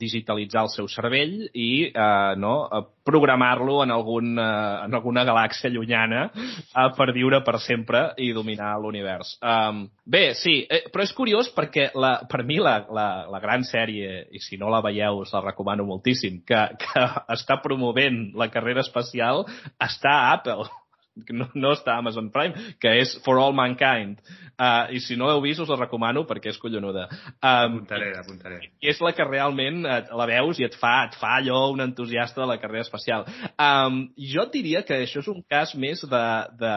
[0.00, 2.54] digitalitzar el seu cervell i eh, no,
[3.06, 8.74] programar-lo en, algun, eh, en alguna galàxia llunyana eh, per viure per sempre i dominar
[8.80, 9.36] l'univers.
[9.44, 13.66] Um, bé, sí, eh, però és curiós perquè la, per mi la, la, la gran
[13.68, 17.04] sèrie, i si no la veieu us la recomano moltíssim, que, que
[17.36, 19.44] està promovent la carrera espacial
[19.82, 20.70] està a Apple
[21.30, 24.20] no, no està a Amazon Prime, que és For All Mankind.
[24.54, 27.08] Uh, I si no l'heu vist, us la recomano perquè és collonuda.
[27.34, 28.60] Um, apuntaré, apuntaré.
[28.82, 31.82] I és la que realment et, la veus i et fa, et fa allò un
[31.86, 33.26] entusiasta de la carrera espacial.
[33.54, 36.24] Um, jo diria que això és un cas més de,
[36.60, 36.76] de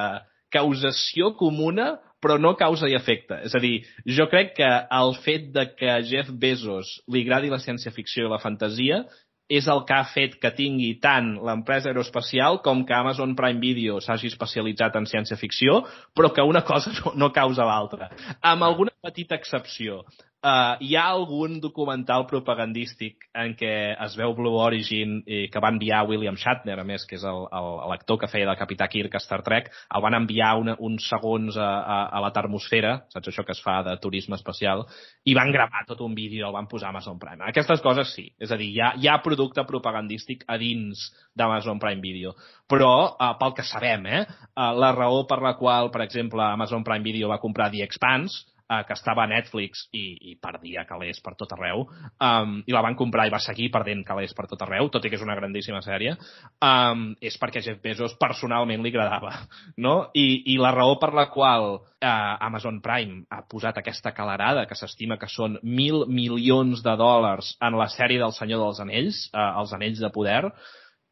[0.53, 3.37] causació comuna però no causa i efecte.
[3.45, 3.83] És a dir,
[4.17, 4.67] jo crec que
[4.99, 9.03] el fet de que Jeff Bezos li agradi la ciència-ficció i la fantasia
[9.47, 14.01] és el que ha fet que tingui tant l'empresa aeroespacial com que Amazon Prime Video
[14.03, 15.81] s'hagi especialitzat en ciència-ficció,
[16.13, 18.11] però que una cosa no, no causa l'altra.
[18.41, 20.03] Amb alguna petita excepció.
[20.37, 23.71] Uh, hi ha algun documental propagandístic en què
[24.05, 28.19] es veu Blue Origin i que va enviar William Shatner, a més, que és l'actor
[28.21, 31.65] que feia del Capità Kirk a Star Trek, el van enviar una, uns segons a,
[31.65, 34.83] a, a la termosfera, saps això que es fa de turisme espacial,
[35.25, 37.41] i van gravar tot un vídeo el van posar a Amazon Prime.
[37.49, 41.81] Aquestes coses sí, és a dir, hi ha, hi ha producte propagandístic a dins d'Amazon
[41.81, 42.35] Prime Video.
[42.69, 44.21] Però, uh, pel que sabem, eh,
[44.53, 48.45] uh, la raó per la qual, per exemple, Amazon Prime Video va comprar The Expanse
[48.69, 51.85] eh, que estava a Netflix i, i perdia calés per tot arreu,
[52.23, 55.11] um, i la van comprar i va seguir perdent calés per tot arreu, tot i
[55.11, 56.15] que és una grandíssima sèrie,
[56.63, 59.33] um, és perquè Jeff Bezos personalment li agradava,
[59.85, 59.95] no?
[60.13, 64.77] I, i la raó per la qual uh, Amazon Prime ha posat aquesta calarada, que
[64.77, 69.53] s'estima que són mil milions de dòlars en la sèrie del Senyor dels Anells, uh,
[69.61, 70.43] els Anells de Poder,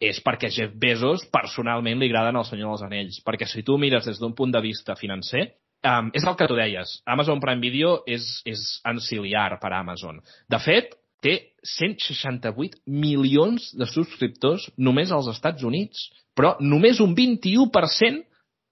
[0.04, 3.22] és perquè Jeff Bezos personalment li agraden el Senyor dels Anells.
[3.26, 5.54] Perquè si tu mires des d'un punt de vista financer,
[5.86, 7.00] um, és el que tu deies.
[7.06, 10.22] Amazon Prime Video és, és anciliar per a Amazon.
[10.50, 18.24] De fet, té 168 milions de subscriptors només als Estats Units, però només un 21%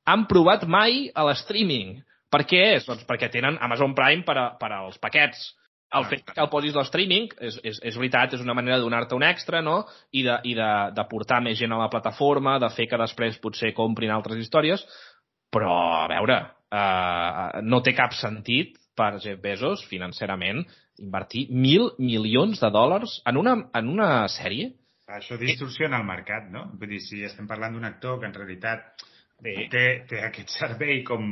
[0.05, 2.01] han provat mai a l'streaming.
[2.33, 2.87] Per què és?
[2.89, 5.51] Doncs perquè tenen Amazon Prime per, a, per als paquets.
[5.93, 9.13] El fet que el posis l'streaming és, és, és veritat, és una manera de donar-te
[9.13, 9.83] un extra, no?
[10.11, 13.37] I, de, i de, de portar més gent a la plataforma, de fer que després
[13.41, 14.81] potser comprin altres històries,
[15.53, 16.39] però, a veure,
[16.73, 20.63] eh, no té cap sentit per Jeff Bezos, financerament,
[21.01, 24.73] invertir mil milions de dòlars en una, en una sèrie.
[25.13, 26.67] Això distorsiona el mercat, no?
[26.79, 29.03] Vull dir, si estem parlant d'un actor que en realitat
[29.43, 29.55] Bé.
[29.71, 31.25] té, té aquest servei com,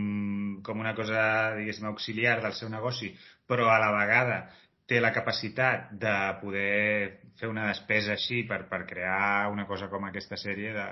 [0.65, 1.21] com una cosa,
[1.57, 3.13] diguéssim, auxiliar del seu negoci,
[3.47, 4.41] però a la vegada
[4.89, 10.03] té la capacitat de poder fer una despesa així per, per crear una cosa com
[10.09, 10.87] aquesta sèrie de,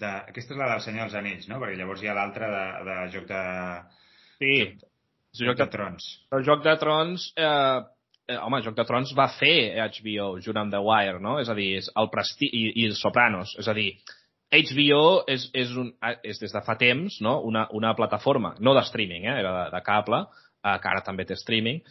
[0.00, 0.10] de...
[0.32, 1.60] Aquesta és la del Senyor dels Anells, no?
[1.62, 3.42] Perquè llavors hi ha l'altra de, de joc de...
[4.38, 4.54] Sí.
[5.38, 6.08] Joc, joc de, de Trons.
[6.36, 7.26] El Joc de Trons...
[7.36, 7.80] Eh,
[8.28, 11.38] eh, home, Joc de Trons va fer HBO junt amb The Wire, no?
[11.42, 13.54] És a dir, és el Presti i, i Sopranos.
[13.60, 13.90] És a dir,
[14.48, 15.90] HBO és, és, un,
[16.24, 17.34] és des de fa temps no?
[17.44, 19.40] una, una plataforma, no de streaming, eh?
[19.42, 20.22] era de, de cable,
[20.64, 21.82] eh, que ara també té streaming,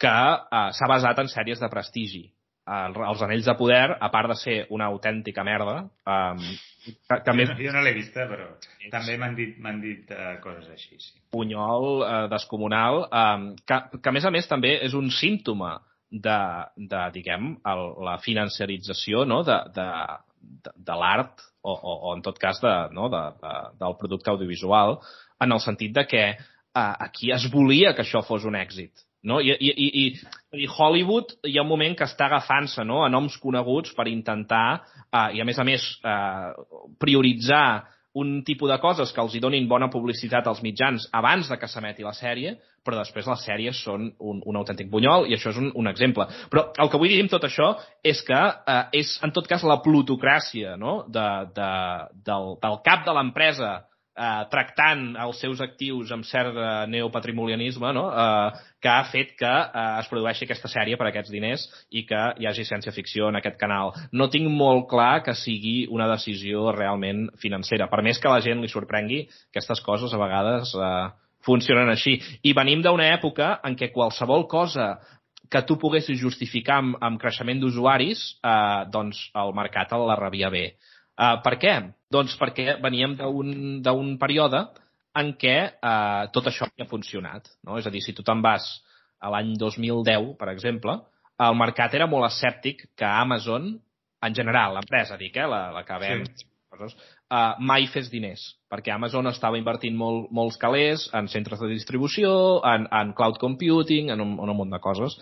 [0.00, 2.24] que eh, s'ha basat en sèries de prestigi
[2.66, 6.40] els Anells de Poder, a part de ser una autèntica merda, um,
[6.86, 7.52] que, que més...
[7.60, 8.48] Jo no l'he vista, però
[8.90, 10.98] també m'han dit, dit uh, coses així.
[10.98, 11.14] Sí.
[11.34, 15.76] Punyol uh, descomunal, um, que, que a més a més també és un símptoma
[16.10, 16.40] de,
[16.76, 19.42] de diguem, el, la financiarització no?
[19.46, 19.88] de, de,
[20.66, 23.10] de, de l'art o, o, o, en tot cas, de, no?
[23.14, 24.98] de, de, del producte audiovisual,
[25.42, 29.40] en el sentit de que uh, aquí es volia que això fos un èxit no?
[29.42, 30.04] I, i, i,
[30.62, 33.02] i Hollywood hi ha un moment que està agafant-se no?
[33.04, 36.54] a noms coneguts per intentar, eh, i a més a més, eh,
[37.02, 37.66] prioritzar
[38.16, 41.68] un tipus de coses que els hi donin bona publicitat als mitjans abans de que
[41.68, 42.54] s'emeti la sèrie,
[42.86, 46.24] però després les sèries són un, un autèntic bunyol, i això és un, un exemple.
[46.52, 49.66] Però el que vull dir amb tot això és que eh, és, en tot cas,
[49.68, 51.02] la plutocràcia no?
[51.12, 51.26] de,
[51.58, 51.74] de,
[52.30, 53.74] del, del cap de l'empresa
[54.16, 58.06] eh, tractant els seus actius amb cert eh, neopatrimonialisme, no?
[58.10, 62.22] eh, que ha fet que eh, es produeixi aquesta sèrie per aquests diners i que
[62.40, 63.92] hi hagi ciència-ficció en aquest canal.
[64.12, 67.90] No tinc molt clar que sigui una decisió realment financera.
[67.92, 71.06] Per més que la gent li sorprengui, aquestes coses a vegades eh,
[71.46, 72.18] funcionen així.
[72.42, 74.96] I venim d'una època en què qualsevol cosa
[75.50, 80.66] que tu poguessis justificar amb, amb creixement d'usuaris, eh, doncs el mercat la rebia bé.
[81.16, 81.76] Uh, per què?
[82.12, 84.66] Doncs perquè veníem d'un període
[85.16, 87.48] en què uh, tot això havia funcionat.
[87.64, 87.78] No?
[87.80, 88.66] És a dir, si tu te'n vas
[89.20, 90.98] a l'any 2010, per exemple,
[91.46, 93.72] el mercat era molt escèptic que Amazon,
[94.26, 96.46] en general, l'empresa, dic, eh, la, la que ven sí.
[96.72, 96.94] coses,
[97.32, 102.30] uh, mai fes diners, perquè Amazon estava invertint molt, molts calés en centres de distribució,
[102.68, 105.16] en, en cloud computing, en un, en un munt de coses,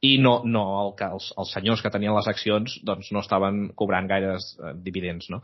[0.00, 3.68] i no, no el que els, els senyors que tenien les accions doncs no estaven
[3.78, 5.42] cobrant gaires eh, dividends, no?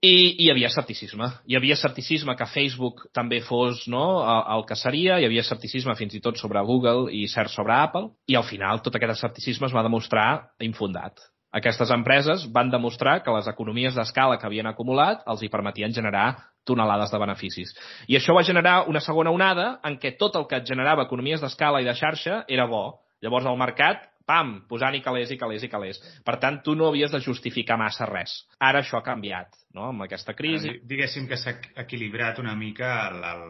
[0.00, 1.26] I hi havia escepticisme.
[1.44, 5.92] Hi havia escepticisme que Facebook també fos no, el, el que seria, hi havia escepticisme
[5.98, 9.68] fins i tot sobre Google i cert sobre Apple, i al final tot aquest escepticisme
[9.68, 10.30] es va demostrar
[10.64, 11.20] infundat.
[11.52, 16.46] Aquestes empreses van demostrar que les economies d'escala que havien acumulat els hi permetien generar
[16.64, 17.74] tonelades de beneficis.
[18.08, 21.82] I això va generar una segona onada en què tot el que generava economies d'escala
[21.82, 25.98] i de xarxa era bo, Llavors el mercat, pam, posant-hi calés i calés i calés.
[26.26, 28.36] Per tant, tu no havies de justificar massa res.
[28.62, 30.76] Ara això ha canviat, no?, amb aquesta crisi.
[30.92, 33.44] Diguéssim que s'ha equilibrat una mica el, el,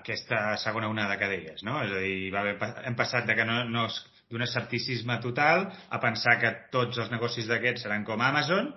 [0.00, 1.78] aquesta segona onada que deies, no?
[1.86, 2.58] És a dir, va haver,
[2.90, 3.86] hem passat de que no, no,
[4.30, 8.72] d'un escepticisme total a pensar que tots els negocis d'aquests seran com Amazon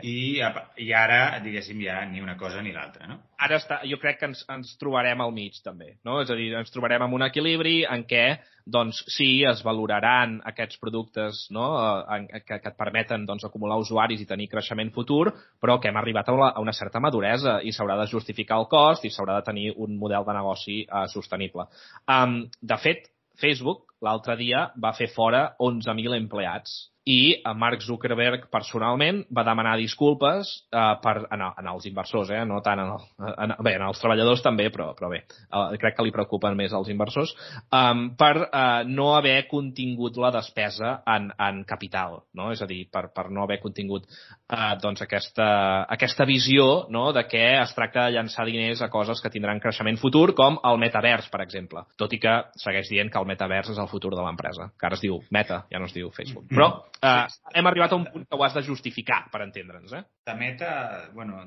[0.00, 0.40] i,
[0.80, 3.18] i ara, diguéssim, ja ni una cosa ni l'altra, no?
[3.42, 6.20] Ara està, jo crec que ens, ens trobarem al mig, també, no?
[6.22, 8.24] És a dir, ens trobarem amb un equilibri en què,
[8.64, 11.66] doncs, sí, es valoraran aquests productes no?
[12.14, 15.26] En, que, que et permeten doncs, acumular usuaris i tenir creixement futur,
[15.60, 18.70] però que hem arribat a una, a una certa maduresa i s'haurà de justificar el
[18.72, 21.66] cost i s'haurà de tenir un model de negoci uh, sostenible.
[22.08, 23.10] Um, de fet,
[23.42, 30.50] Facebook l'altre dia va fer fora 11.000 empleats i Mark Zuckerberg personalment va demanar disculpes
[30.70, 33.98] eh, per, en, en els inversors, eh, no tant en, el, en, bé, en els
[33.98, 37.34] treballadors també, però, però bé, eh, crec que li preocupen més els inversors,
[37.74, 42.52] um, per eh, no haver contingut la despesa en, en capital, no?
[42.54, 45.48] és a dir, per, per no haver contingut eh, doncs aquesta,
[45.90, 47.08] aquesta visió no?
[47.16, 50.78] de que es tracta de llançar diners a coses que tindran creixement futur, com el
[50.78, 54.24] metavers, per exemple, tot i que segueix dient que el metavers és el futur de
[54.24, 56.48] l'empresa, que ara es diu Meta, ja no es diu Facebook.
[56.50, 56.68] Però
[56.98, 57.26] eh,
[57.58, 59.94] hem arribat a un punt que ho has de justificar, per entendre'ns.
[59.98, 60.02] Eh?
[60.26, 60.72] De meta,
[61.14, 61.44] bueno,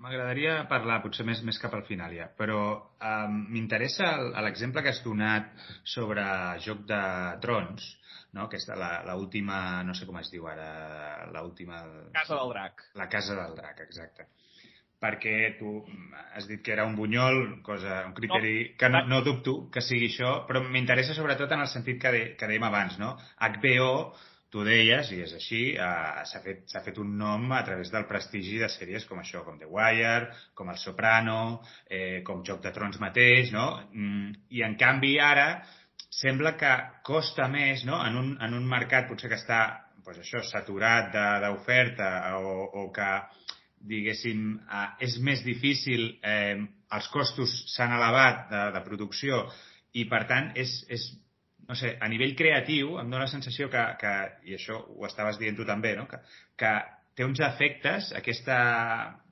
[0.00, 4.14] m'agradaria parlar potser més, més cap al final ja, però um, m'interessa
[4.46, 5.50] l'exemple que has donat
[5.84, 6.24] sobre
[6.64, 7.00] Joc de
[7.44, 7.88] Trons,
[8.38, 8.48] no?
[8.48, 8.68] que és
[9.10, 10.70] l'última, no sé com es diu ara,
[11.34, 11.82] l'última...
[12.16, 12.86] Casa del Drac.
[13.00, 14.30] La Casa del Drac, exacte
[15.00, 15.78] perquè tu
[16.36, 19.82] has dit que era un bunyol, cosa, un criteri no, que no, no dubto que
[19.84, 23.14] sigui això, però m'interessa sobretot en el sentit que, de, que dèiem abans, no?
[23.40, 23.94] HBO
[24.50, 28.58] tu deies, i és així, uh, s'ha fet, fet un nom a través del prestigi
[28.58, 32.98] de sèries com això, com The Wire, com El Soprano, eh, com Joc de Trons
[33.02, 33.68] mateix, no?
[33.94, 35.62] Mm, I en canvi ara
[36.10, 36.72] sembla que
[37.06, 38.00] costa més, no?
[38.02, 39.60] En un, en un mercat potser que està
[40.02, 41.12] pues això, saturat
[41.44, 43.10] d'oferta o, o que,
[43.80, 46.60] diguéssim, eh, és més difícil, eh,
[46.92, 49.44] els costos s'han elevat de, de producció
[49.92, 51.06] i, per tant, és, és
[51.68, 54.14] no sé, a nivell creatiu em dóna la sensació que, que
[54.50, 56.06] i això ho estaves dient tu també, no?
[56.10, 56.18] que,
[56.58, 56.72] que
[57.16, 58.56] té uns efectes, aquesta,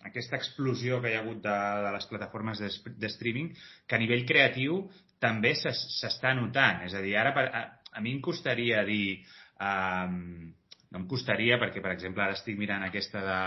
[0.06, 2.70] aquesta explosió que hi ha hagut de, de les plataformes de,
[3.00, 3.50] de streaming,
[3.88, 4.84] que a nivell creatiu
[5.22, 6.84] també s'està notant.
[6.86, 9.20] És a dir, ara a, a mi em costaria dir...
[9.58, 10.54] Um,
[10.90, 13.40] no em costaria, perquè, per exemple, ara estic mirant aquesta de,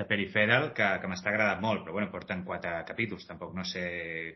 [0.00, 3.84] de Peripheral, que, que m'està agradat molt, però, bueno, porten quatre capítols, tampoc no sé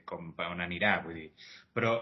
[0.06, 1.28] com, on anirà, vull dir.
[1.74, 1.96] Però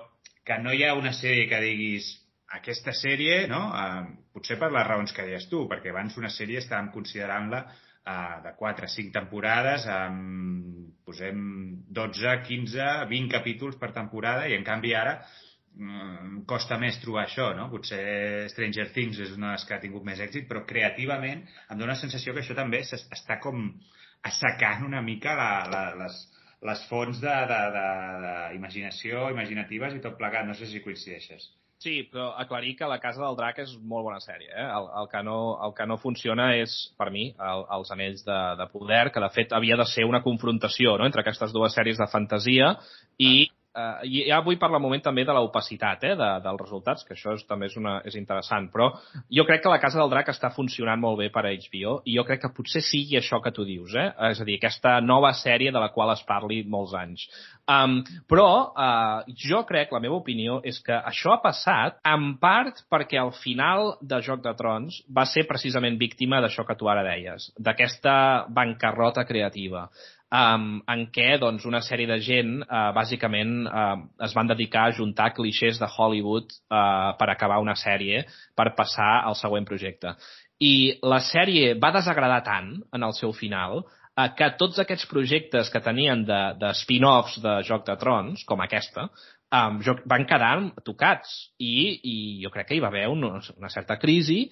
[0.47, 2.11] que no hi ha una sèrie que diguis
[2.59, 3.62] aquesta sèrie, no?
[3.72, 8.37] Uh, potser per les raons que deies tu, perquè abans una sèrie estàvem considerant-la uh,
[8.45, 11.41] de 4 a 5 temporades, amb, posem
[11.97, 15.18] 12, 15, 20 capítols per temporada, i en canvi ara
[16.49, 17.68] costa més trobar això, no?
[17.72, 21.77] Potser Stranger Things és una de les que ha tingut més èxit, però creativament em
[21.77, 23.68] dóna la sensació que això també està com
[24.24, 26.16] assecant una mica la, la, les,
[26.64, 30.47] les fonts d'imaginació, imaginatives i tot plegat.
[30.49, 31.43] No sé si coincideixes.
[31.77, 34.49] Sí, però aclarir que La Casa del Drac és molt bona sèrie.
[34.49, 34.64] Eh?
[34.64, 38.39] El, el, que, no, el que no funciona és, per mi, el, els anells de,
[38.57, 41.05] de poder, que de fet havia de ser una confrontació no?
[41.05, 42.81] entre aquestes dues sèries de fantasia
[43.20, 47.14] i eh, ja vull parlar un moment també de l'opacitat eh, de, dels resultats, que
[47.16, 48.91] això és, també és, una, és interessant, però
[49.33, 52.16] jo crec que la Casa del Drac està funcionant molt bé per a HBO i
[52.16, 54.09] jo crec que potser sigui això que tu dius, eh?
[54.31, 57.27] és a dir, aquesta nova sèrie de la qual es parli molts anys.
[57.66, 57.99] Um,
[58.31, 63.18] però uh, jo crec, la meva opinió, és que això ha passat en part perquè
[63.18, 67.51] al final de Joc de Trons va ser precisament víctima d'això que tu ara deies,
[67.59, 69.89] d'aquesta bancarrota creativa
[70.33, 74.97] um, en què doncs, una sèrie de gent uh, bàsicament uh, es van dedicar a
[74.97, 78.24] juntar clixés de Hollywood uh, per acabar una sèrie
[78.57, 80.16] per passar al següent projecte.
[80.61, 85.70] I la sèrie va desagradar tant en el seu final uh, que tots aquests projectes
[85.70, 89.11] que tenien de, de spin-offs de Joc de Trons, com aquesta,
[89.53, 90.55] um, van quedar
[90.85, 94.47] tocats i, i jo crec que hi va haver una, una certa crisi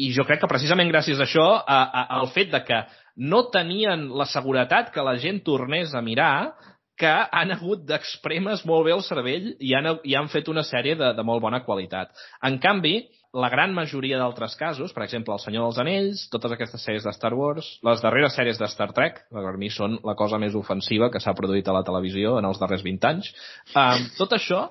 [0.00, 2.78] i jo crec que precisament gràcies a això, a, a, al fet de que
[3.16, 6.54] no tenien la seguretat que la gent tornés a mirar,
[7.00, 10.98] que han hagut d'expremes molt bé el cervell i han, i han fet una sèrie
[11.00, 12.12] de, de molt bona qualitat.
[12.44, 12.98] En canvi,
[13.32, 17.14] la gran majoria d'altres casos, per exemple, El Senyor dels Anells, totes aquestes sèries de
[17.14, 21.08] Star Wars, les darreres sèries de Star Trek, per mi són la cosa més ofensiva
[21.14, 23.30] que s'ha produït a la televisió en els darrers 20 anys,
[23.70, 24.66] um, tot això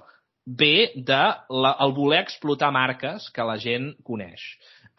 [0.46, 4.44] ve de la, el voler explotar marques que la gent coneix.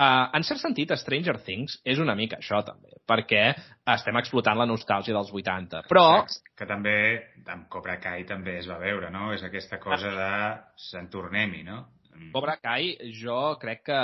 [0.01, 3.43] Uh, en cert sentit, Stranger Things és una mica això, també, perquè
[3.93, 5.83] estem explotant la nostàlgia dels 80.
[5.91, 6.05] Però...
[6.57, 6.95] Que també,
[7.53, 9.29] amb Cobra Kai també es va veure, no?
[9.37, 10.31] És aquesta cosa de
[10.89, 11.83] se'n tornem-hi, no?
[12.15, 12.31] Mm.
[12.33, 14.01] Cobra Kai, jo crec que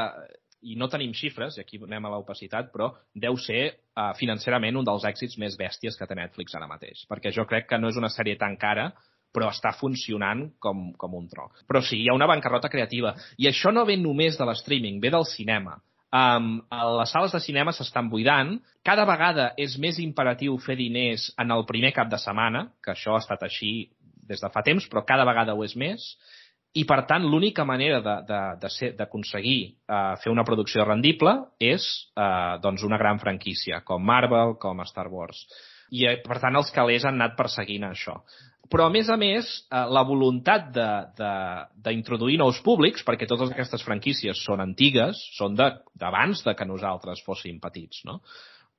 [0.66, 4.84] i no tenim xifres, i aquí anem a l'opacitat, però deu ser uh, financerament un
[4.84, 7.06] dels èxits més bèsties que té Netflix ara mateix.
[7.08, 8.90] Perquè jo crec que no és una sèrie tan cara,
[9.36, 11.50] però està funcionant com, com un tro.
[11.68, 13.12] Però sí, hi ha una bancarrota creativa.
[13.36, 15.76] I això no ve només de l'streaming, ve del cinema.
[16.16, 16.62] Um,
[16.96, 18.56] les sales de cinema s'estan buidant.
[18.86, 23.16] Cada vegada és més imperatiu fer diners en el primer cap de setmana, que això
[23.16, 23.90] ha estat així
[24.26, 26.06] des de fa temps, però cada vegada ho és més
[26.76, 31.32] i per tant l'única manera d'aconseguir uh, fer una producció rendible
[31.62, 31.86] és
[32.18, 35.40] uh, doncs una gran franquícia, com Marvel, com Star Wars.
[35.96, 38.18] I uh, per tant els calés han anat perseguint això.
[38.72, 44.42] Però a més a més, uh, la voluntat d'introduir nous públics, perquè totes aquestes franquícies
[44.44, 48.20] són antigues, són d'abans de, de que nosaltres fóssim petits, no?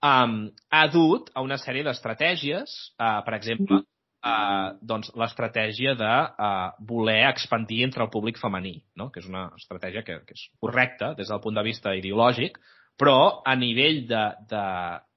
[0.05, 3.83] um, ha dut a una sèrie d'estratègies, uh, per exemple,
[4.27, 6.13] eh, doncs l'estratègia de
[6.47, 9.09] eh, voler expandir entre el públic femení, no?
[9.11, 12.57] que és una estratègia que, que és correcta des del punt de vista ideològic,
[12.97, 14.63] però a nivell de, de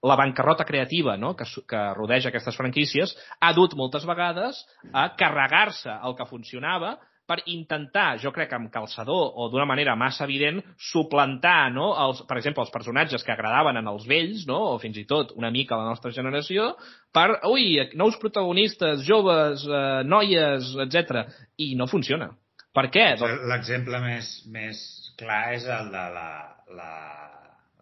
[0.02, 1.34] la bancarrota creativa no?
[1.36, 4.60] que, que rodeja aquestes franquícies ha dut moltes vegades
[4.92, 6.98] a carregar-se el que funcionava
[7.30, 10.58] per intentar, jo crec, amb calçador o d'una manera massa evident,
[10.90, 11.92] suplantar, no?
[12.02, 14.58] els, per exemple, els personatges que agradaven en els vells, no?
[14.72, 16.72] o fins i tot una mica a la nostra generació,
[17.14, 21.22] per, ui, nous protagonistes, joves, eh, noies, etc.
[21.62, 22.32] I no funciona.
[22.74, 23.06] Per què?
[23.50, 24.82] L'exemple més, més
[25.18, 26.28] clar és el de la,
[26.74, 26.90] la,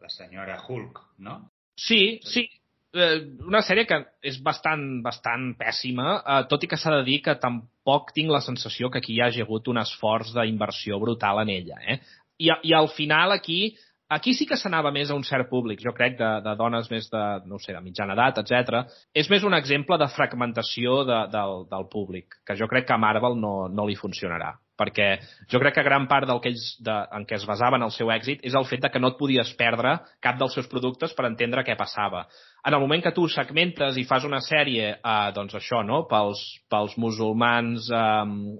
[0.08, 1.50] la senyora Hulk, no?
[1.76, 2.48] Sí, sí,
[2.94, 7.20] eh, una sèrie que és bastant, bastant pèssima, eh, tot i que s'ha de dir
[7.22, 11.52] que tampoc tinc la sensació que aquí hi hagi hagut un esforç d'inversió brutal en
[11.54, 11.78] ella.
[11.84, 12.00] Eh?
[12.38, 13.76] I, I al final aquí
[14.08, 17.10] Aquí sí que s'anava més a un cert públic, jo crec, de, de dones més
[17.12, 18.86] de, no sé, de mitjana edat, etc.
[19.12, 23.02] És més un exemple de fragmentació de, del, del públic, que jo crec que a
[23.02, 25.08] Marvel no, no li funcionarà perquè
[25.50, 28.12] jo crec que gran part del que ells, de, en què es basaven el seu
[28.14, 31.26] èxit és el fet de que no et podies perdre cap dels seus productes per
[31.28, 32.26] entendre què passava.
[32.66, 36.44] En el moment que tu segmentes i fas una sèrie, eh, doncs això, no?, pels,
[36.70, 38.04] pels musulmans eh,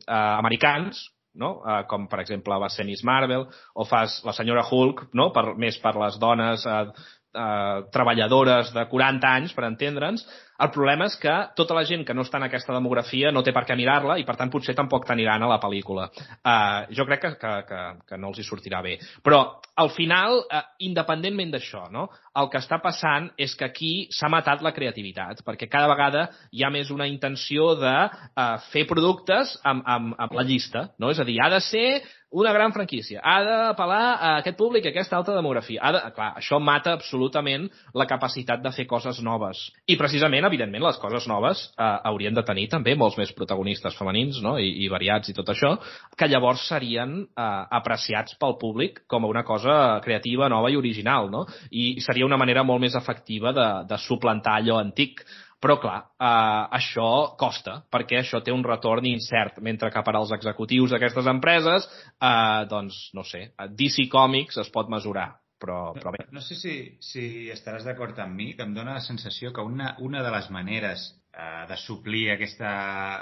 [0.03, 1.07] eh, americans,
[1.39, 1.61] no?
[1.63, 5.31] Uh, com per exemple va ser Miss Marvel, o fas la senyora Hulk, no?
[5.35, 10.27] per, més per les dones uh, uh, treballadores de 40 anys, per entendre'ns,
[10.59, 13.55] el problema és que tota la gent que no està en aquesta demografia no té
[13.55, 16.09] per què mirar-la i, per tant, potser tampoc t'aniran a la pel·lícula.
[16.43, 18.97] Uh, jo crec que, que, que, que no els hi sortirà bé.
[19.23, 19.43] Però,
[19.79, 22.09] al final, uh, independentment d'això, no?
[22.39, 26.63] el que està passant és que aquí s'ha matat la creativitat, perquè cada vegada hi
[26.63, 30.89] ha més una intenció de uh, fer productes amb, amb, amb la llista.
[30.99, 31.13] No?
[31.15, 31.89] És a dir, ha de ser
[32.31, 33.23] una gran franquícia.
[33.25, 35.81] Ha d'apel·lar a aquest públic, a aquesta alta demografia.
[35.81, 39.63] Ha de, clar, això mata absolutament la capacitat de fer coses noves.
[39.89, 44.41] I precisament evidentment, les coses noves eh, haurien de tenir també molts més protagonistes femenins
[44.45, 44.57] no?
[44.59, 45.75] I, i variats i tot això,
[46.19, 47.49] que llavors serien eh,
[47.81, 51.45] apreciats pel públic com a una cosa creativa, nova i original, no?
[51.71, 55.23] I seria una manera molt més efectiva de, de suplantar allò antic.
[55.59, 60.31] Però, clar, eh, això costa, perquè això té un retorn incert, mentre que per als
[60.37, 66.25] executius d'aquestes empreses, eh, doncs, no sé, DC Comics es pot mesurar però, però bé.
[66.29, 69.65] No, no sé si, si estaràs d'acord amb mi, que em dóna la sensació que
[69.65, 72.71] una, una de les maneres eh, de suplir aquesta,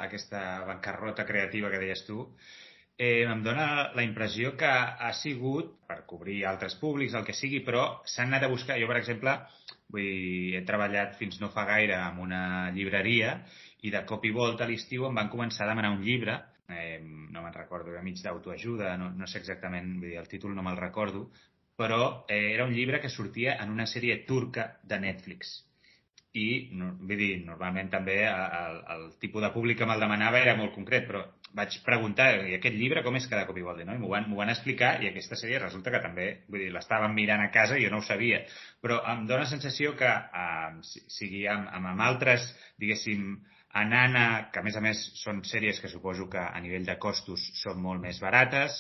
[0.05, 2.25] aquesta bancarrota creativa que deies tu
[2.99, 7.61] eh, em dóna la impressió que ha sigut per cobrir altres públics, el que sigui,
[7.65, 8.79] però s'han anat a buscar...
[8.81, 9.37] Jo, per exemple,
[9.93, 12.43] vull, he treballat fins no fa gaire en una
[12.77, 13.41] llibreria
[13.85, 16.99] i de cop i volta a l'estiu em van començar a demanar un llibre eh,
[17.05, 20.65] no me'n recordo, era mig d'autoajuda, no, no sé exactament, vull dir, el títol no
[20.67, 21.29] me'l recordo,
[21.77, 25.55] però eh, era un llibre que sortia en una sèrie turca de Netflix.
[26.37, 30.57] I, no, vull dir, normalment també el, el tipus de públic que me'l demanava era
[30.59, 31.23] molt concret, però
[31.57, 33.95] vaig preguntar, i aquest llibre com és cada cop igual de no?
[33.97, 37.45] I m'ho van, van explicar, i aquesta sèrie resulta que també, vull dir, l'estàvem mirant
[37.45, 38.43] a casa i jo no ho sabia.
[38.85, 42.51] Però em dóna la sensació que, eh, sigui amb, amb, amb altres,
[42.83, 43.31] diguéssim,
[43.77, 47.43] Anana, que a més a més són sèries que suposo que a nivell de costos
[47.61, 48.77] són molt més barates,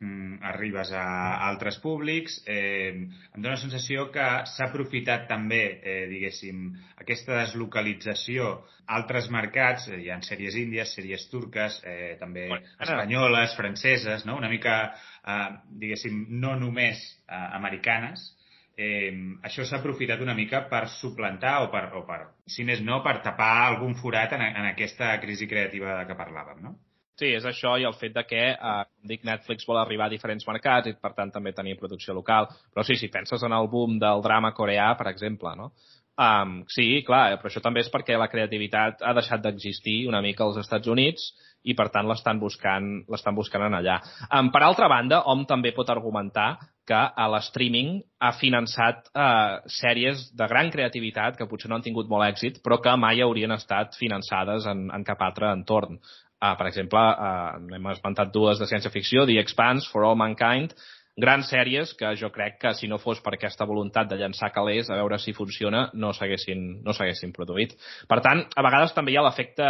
[0.00, 1.04] mm, arribes a
[1.48, 2.40] altres públics.
[2.46, 8.50] Eh, em dóna la sensació que s'ha aprofitat també, eh, diguéssim, aquesta deslocalització
[8.86, 14.26] a altres mercats, eh, hi ha sèries índies, sèries turques, eh, també bueno, espanyoles, franceses,
[14.26, 14.36] no?
[14.36, 14.94] una mica,
[15.24, 15.48] eh,
[15.84, 18.36] diguéssim, no només eh, americanes,
[18.76, 19.12] eh,
[19.44, 23.20] això s'ha aprofitat una mica per suplantar o per, o per, si més no, per
[23.22, 26.78] tapar algun forat en, en aquesta crisi creativa de que parlàvem, no?
[27.20, 30.12] Sí, és això i el fet de que, eh, com dic, Netflix vol arribar a
[30.14, 32.48] diferents mercats i, per tant, també tenir producció local.
[32.72, 35.72] Però sí, si penses en el boom del drama coreà, per exemple, no?
[36.20, 40.44] Um, sí, clar, però això també és perquè la creativitat ha deixat d'existir una mica
[40.44, 41.30] als Estats Units
[41.64, 42.90] i per tant l'estan buscant,
[43.36, 43.96] buscant en allà.
[44.28, 46.58] Um, per altra banda, hom també pot argumentar
[46.88, 47.00] que
[47.32, 52.60] l'streaming ha finançat uh, sèries de gran creativitat que potser no han tingut molt èxit,
[52.64, 56.00] però que mai haurien estat finançades en, en cap altre entorn.
[56.40, 60.72] Uh, per exemple, uh, hem esmentat dues de ciència-ficció, The Expanse, For All Mankind,
[61.20, 64.88] grans sèries que jo crec que si no fos per aquesta voluntat de llançar calés
[64.90, 66.94] a veure si funciona no s'haguessin no
[67.36, 67.76] produït.
[68.08, 69.66] Per tant, a vegades també hi ha l'efecte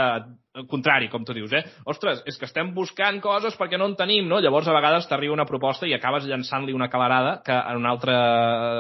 [0.71, 1.63] contrari, com tu dius, eh?
[1.87, 4.41] Ostres, és que estem buscant coses perquè no en tenim, no?
[4.43, 8.17] Llavors, a vegades t'arriba una proposta i acabes llançant-li una calarada que en una altra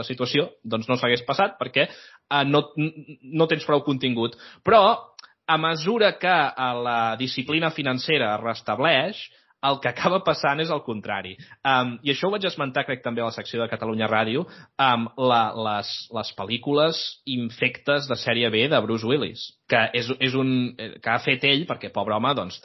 [0.08, 4.36] situació doncs no s'hagués passat perquè eh, no, no tens prou contingut.
[4.66, 5.09] Però,
[5.50, 9.22] a mesura que eh, la disciplina financera es restableix,
[9.66, 11.34] el que acaba passant és el contrari.
[11.66, 14.46] Um, I això ho vaig esmentar, crec, també a la secció de Catalunya Ràdio,
[14.80, 20.08] amb um, la, les, les pel·lícules infectes de sèrie B de Bruce Willis, que és,
[20.18, 22.60] és un, que ha fet ell, perquè, pobre home, doncs,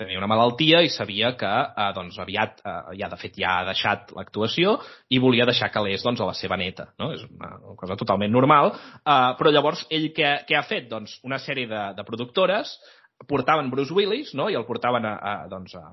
[0.00, 3.68] tenia una malaltia i sabia que uh, doncs, aviat, uh, ja de fet, ja ha
[3.68, 4.78] deixat l'actuació
[5.12, 6.90] i volia deixar calés doncs, a la seva neta.
[6.98, 7.12] No?
[7.16, 8.72] És una, una cosa totalment normal.
[9.04, 10.88] Uh, però llavors, ell què, què ha fet?
[10.88, 12.78] Doncs una sèrie de, de productores
[13.26, 14.46] portaven Bruce Willis no?
[14.48, 15.88] i el portaven a, a, doncs, a,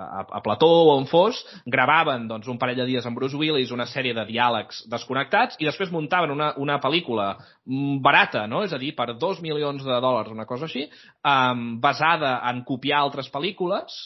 [0.00, 3.72] a, a Plató o on fos, gravaven doncs, un parell de dies amb Bruce Willis
[3.74, 8.64] una sèrie de diàlegs desconnectats i després muntaven una, una pel·lícula mm, barata, no?
[8.64, 10.86] és a dir, per dos milions de dòlars, una cosa així,
[11.20, 14.00] um, basada en copiar altres pel·lícules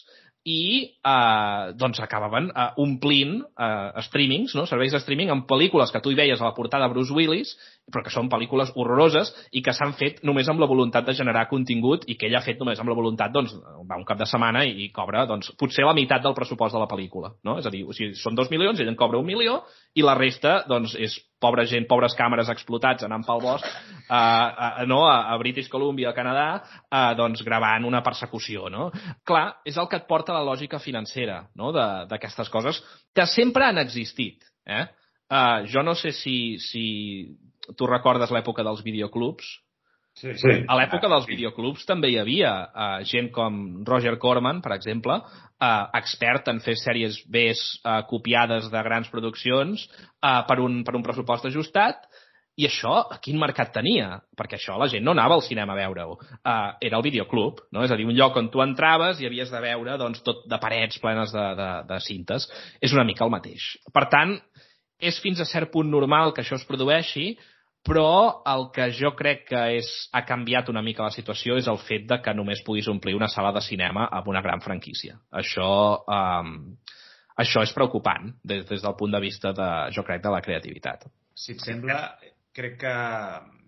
[0.44, 4.66] i eh, doncs acabaven eh, omplint eh, streamings, no?
[4.68, 7.54] serveis de streaming amb pel·lícules que tu hi veies a la portada Bruce Willis,
[7.88, 11.46] però que són pel·lícules horroroses i que s'han fet només amb la voluntat de generar
[11.48, 13.56] contingut i que ell ha fet només amb la voluntat, doncs,
[13.88, 16.84] va un cap de setmana i, i cobra, doncs, potser la meitat del pressupost de
[16.84, 17.56] la pel·lícula, no?
[17.60, 19.62] És a dir, o sigui, són dos milions, ell en cobra un milió
[19.96, 24.82] i la resta, doncs, és pobra gent, pobres càmeres explotats anant pel bosc, uh, uh,
[24.88, 25.02] no?
[25.06, 26.48] a, a British Columbia, a Canadà,
[26.88, 28.90] uh, doncs gravant una persecució, no?
[29.28, 31.72] Clar, és el que et porta la lògica financera, no?,
[32.10, 32.80] d'aquestes coses
[33.14, 34.86] que sempre han existit, eh?
[35.32, 36.84] Uh, jo no sé si, si
[37.78, 39.46] tu recordes l'època dels videoclubs,
[40.14, 40.52] Sí, sí.
[40.70, 43.56] A l'època dels videoclubs també hi havia uh, gent com
[43.86, 49.88] Roger Corman, per exemple, uh, expert en fer sèries B uh, copiades de grans produccions
[49.90, 52.06] uh, per, un, per un pressupost ajustat,
[52.54, 54.20] i això, quin mercat tenia?
[54.38, 56.14] Perquè això la gent no anava al cinema a veure-ho.
[56.36, 57.82] Uh, era el videoclub, no?
[57.82, 60.60] És a dir, un lloc on tu entraves i havies de veure doncs, tot de
[60.62, 62.46] parets plenes de, de, de cintes.
[62.78, 63.72] És una mica el mateix.
[63.90, 64.36] Per tant,
[65.02, 67.32] és fins a cert punt normal que això es produeixi,
[67.84, 71.80] però el que jo crec que és, ha canviat una mica la situació és el
[71.84, 75.18] fet de que només puguis omplir una sala de cinema amb una gran franquícia.
[75.42, 75.68] Això,
[76.08, 76.54] um,
[77.44, 81.04] això és preocupant des, des del punt de vista, de, jo crec, de la creativitat.
[81.36, 81.98] Si et sembla,
[82.56, 82.94] crec que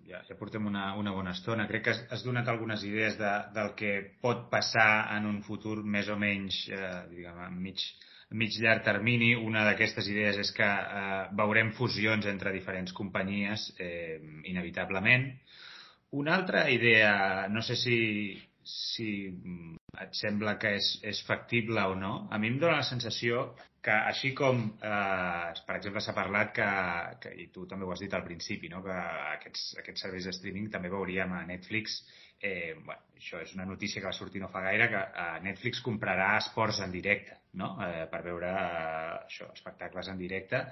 [0.08, 1.66] ja, ja portem una, una bona estona.
[1.68, 5.82] Crec que has, has donat algunes idees de, del que pot passar en un futur
[5.84, 7.82] més o menys, eh, diguem, mig,
[8.30, 9.34] mig llarg termini.
[9.38, 14.18] Una d'aquestes idees és que eh, veurem fusions entre diferents companyies, eh,
[14.50, 15.30] inevitablement.
[16.16, 17.98] Una altra idea, no sé si,
[18.62, 19.08] si
[20.00, 23.48] et sembla que és, és factible o no, a mi em dóna la sensació
[23.86, 26.68] que així com, eh, per exemple, s'ha parlat que,
[27.22, 28.82] que, i tu també ho has dit al principi, no?
[28.82, 28.96] que
[29.36, 32.00] aquests, aquests serveis de streaming també veuríem a Netflix
[32.40, 35.80] eh, bueno, això és una notícia que va sortir no fa gaire, que eh, Netflix
[35.84, 37.74] comprarà esports en directe, no?
[37.82, 40.62] Eh, per veure eh, això, espectacles en directe.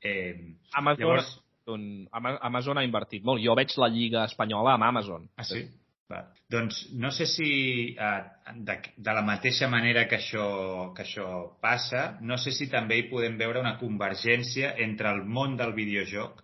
[0.00, 0.34] Eh,
[0.80, 1.36] Amazon, llavors...
[1.70, 3.42] Amazon ha invertit molt.
[3.44, 5.28] Jo veig la Lliga Espanyola amb Amazon.
[5.38, 5.60] Ah, sí?
[6.10, 6.24] Va.
[6.50, 7.50] Doncs no sé si
[7.94, 8.22] eh,
[8.66, 10.46] de, de la mateixa manera que això,
[10.96, 11.28] que això
[11.62, 16.42] passa, no sé si també hi podem veure una convergència entre el món del videojoc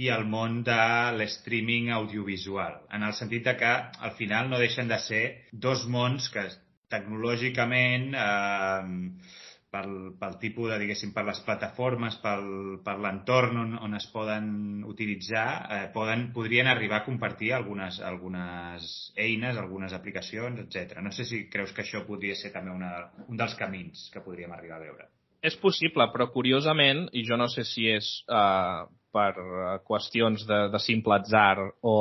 [0.00, 0.80] i el món de
[1.18, 3.72] l'streaming audiovisual, en el sentit de que
[4.08, 6.46] al final no deixen de ser dos mons que
[6.92, 9.32] tecnològicament eh,
[9.72, 12.44] pel, pel tipus de, diguéssim, per les plataformes, pel,
[12.84, 14.50] per l'entorn on, on es poden
[14.88, 21.00] utilitzar, eh, poden, podrien arribar a compartir algunes, algunes eines, algunes aplicacions, etc.
[21.04, 22.92] No sé si creus que això podria ser també una,
[23.26, 25.08] un dels camins que podríem arribar a veure.
[25.42, 30.64] És possible, però curiosament, i jo no sé si és uh, per uh, qüestions de,
[30.72, 31.96] de simple atzar o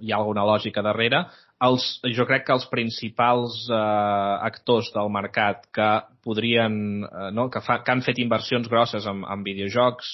[0.00, 1.24] hi ha alguna lògica darrere,
[1.64, 5.88] els, jo crec que els principals uh, actors del mercat que
[6.24, 10.10] podrien, uh, no, que, fa, que han fet inversions grosses en, en videojocs,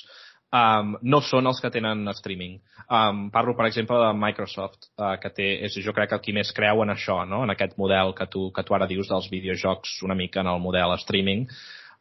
[0.55, 2.61] um, no són els que tenen streaming.
[2.87, 6.37] Um, parlo, per exemple, de Microsoft, uh, que té, és, jo crec que el qui
[6.37, 7.43] més creu en això, no?
[7.47, 10.62] en aquest model que tu, que tu ara dius dels videojocs una mica en el
[10.62, 11.49] model streaming.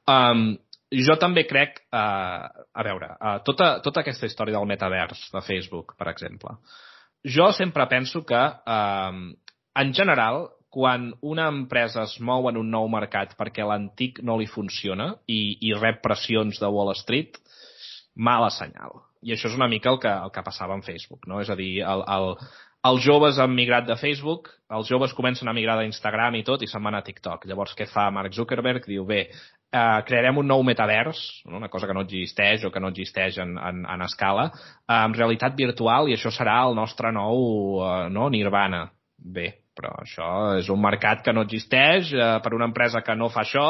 [0.10, 0.52] Um,
[0.92, 5.96] jo també crec, uh, a veure, uh, tota, tota aquesta història del metavers de Facebook,
[5.98, 6.58] per exemple,
[7.24, 9.22] jo sempre penso que, uh,
[9.82, 14.48] en general, quan una empresa es mou en un nou mercat perquè l'antic no li
[14.48, 17.36] funciona i, i rep pressions de Wall Street,
[18.16, 19.04] mala senyal.
[19.22, 21.42] I això és una mica el que, el que passava amb Facebook, no?
[21.44, 22.32] És a dir, el, el,
[22.90, 26.70] els joves han migrat de Facebook, els joves comencen a migrar d'Instagram i tot i
[26.70, 27.46] se'n van a TikTok.
[27.50, 28.88] Llavors, què fa Mark Zuckerberg?
[28.90, 31.60] Diu, bé, eh, crearem un nou metavers, no?
[31.60, 35.20] una cosa que no existeix o que no existeix en, en, en escala, eh, amb
[35.20, 38.32] realitat virtual i això serà el nostre nou eh, no?
[38.34, 38.88] nirvana.
[39.22, 43.30] Bé, però això és un mercat que no existeix eh, per una empresa que no
[43.30, 43.68] fa això.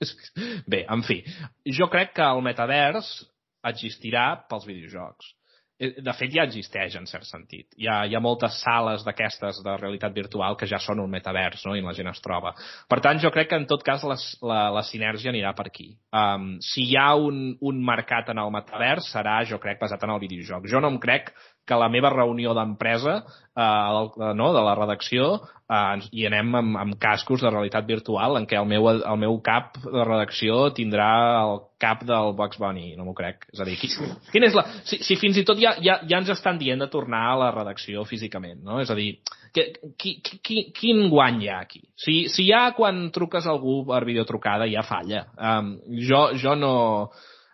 [0.72, 1.20] Bé, en fi,
[1.68, 3.18] jo crec que el metavers
[3.64, 5.34] existirà pels videojocs
[5.78, 7.66] de fet ja existeix en cert sentit.
[7.80, 11.64] Hi ha, hi ha moltes sales d'aquestes de realitat virtual que ja són un metavers
[11.66, 11.74] no?
[11.74, 12.54] i la gent es troba.
[12.88, 15.90] Per tant, jo crec que en tot cas les, la, la sinergia anirà per aquí.
[16.14, 20.14] Um, si hi ha un, un mercat en el metavers serà, jo crec, basat en
[20.14, 20.70] el videojoc.
[20.70, 21.34] Jo no em crec
[21.66, 23.22] que la meva reunió d'empresa,
[23.56, 25.28] eh, no, de la redacció,
[25.70, 29.38] eh, i anem amb, amb cascos de realitat virtual en què el meu, el meu
[29.44, 31.08] cap de redacció tindrà
[31.40, 33.48] el cap del Bugs Bunny, no m'ho crec.
[33.52, 33.90] És a dir, qui,
[34.32, 34.66] quin és la...
[34.84, 37.50] Si, si fins i tot ja, ja, ja ens estan dient de tornar a la
[37.56, 38.80] redacció físicament, no?
[38.84, 39.14] És a dir,
[39.54, 39.68] que,
[40.00, 41.84] qui, qui, quin guany hi ha aquí?
[41.96, 45.28] Si, si ja quan truques algú per videotrucada ja falla.
[45.38, 46.74] Um, jo, jo no...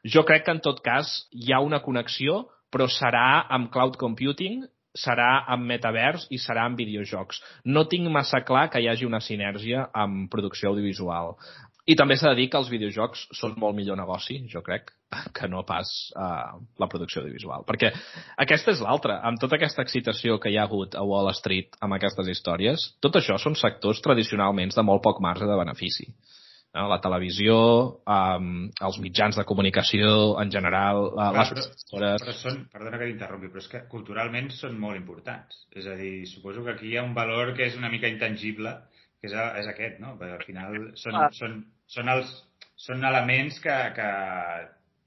[0.00, 4.62] Jo crec que en tot cas hi ha una connexió però serà amb cloud computing,
[4.96, 7.40] serà amb metavers i serà amb videojocs.
[7.64, 11.36] No tinc massa clar que hi hagi una sinergia amb producció audiovisual.
[11.90, 14.92] I també s'ha de dir que els videojocs són molt millor negoci, jo crec,
[15.36, 17.64] que no pas uh, la producció audiovisual.
[17.66, 17.92] Perquè
[18.44, 19.20] aquesta és l'altra.
[19.26, 23.18] Amb tota aquesta excitació que hi ha hagut a Wall Street amb aquestes històries, tot
[23.18, 26.10] això són sectors tradicionalment de molt poc marge de benefici
[26.76, 26.86] no?
[26.90, 27.56] la televisió,
[28.16, 28.50] um,
[28.88, 30.12] els mitjans de comunicació
[30.42, 31.52] en general, uh, les
[31.90, 35.64] però, però són, perdona que t'interrompi, però és que culturalment són molt importants.
[35.76, 38.76] És a dir, suposo que aquí hi ha un valor que és una mica intangible,
[39.20, 40.16] que és, és aquest, no?
[40.20, 41.30] Perquè al final són, ah.
[41.36, 42.36] són, són, els,
[42.80, 44.10] són elements que, que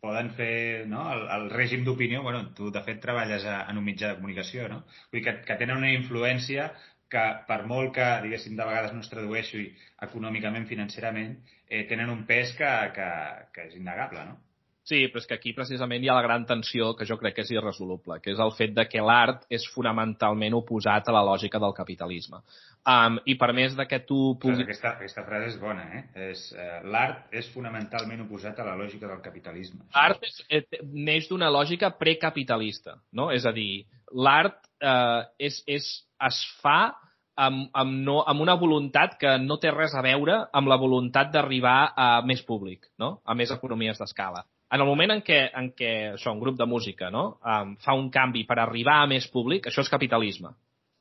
[0.04, 1.06] poden fer no?
[1.14, 4.68] el, el règim d'opinió, bueno, tu de fet treballes a, en un mitjà de comunicació,
[4.68, 4.82] no?
[5.08, 6.74] Vull dir que, que tenen una influència
[7.14, 9.68] que per molt que, diguéssim, de vegades no es tradueixi
[10.08, 11.38] econòmicament, financerament,
[11.68, 13.12] eh, tenen un pes que, que,
[13.54, 14.42] que és innegable, no?
[14.84, 17.44] Sí, però és que aquí precisament hi ha la gran tensió que jo crec que
[17.46, 21.62] és irresoluble, que és el fet de que l'art és fonamentalment oposat a la lògica
[21.64, 22.42] del capitalisme.
[22.84, 24.66] Um, I per més de que tu puguis...
[24.66, 26.02] Aquesta, aquesta frase és bona, eh?
[26.26, 29.86] És, uh, L'art és fonamentalment oposat a la lògica del capitalisme.
[29.96, 33.30] L'art eh, neix d'una lògica precapitalista, no?
[33.32, 35.88] És a dir, l'art eh, és, és,
[36.28, 36.94] es fa
[37.36, 41.32] amb, amb, no, amb una voluntat que no té res a veure amb la voluntat
[41.34, 43.20] d'arribar a més públic, no?
[43.26, 44.46] a més economies d'escala.
[44.74, 47.36] En el moment en què, en què això, un grup de música no?
[47.46, 50.54] um, fa un canvi per arribar a més públic, això és capitalisme.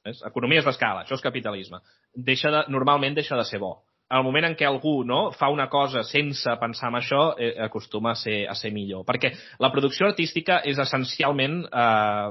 [0.04, 0.20] És?
[0.26, 1.80] Economies d'escala, això és capitalisme.
[2.12, 3.78] Deixa de, normalment deixa de ser bo.
[4.12, 7.54] En el moment en què algú no, fa una cosa sense pensar en això, eh,
[7.64, 9.06] acostuma a ser, a ser millor.
[9.08, 9.30] Perquè
[9.62, 12.26] la producció artística és essencialment eh,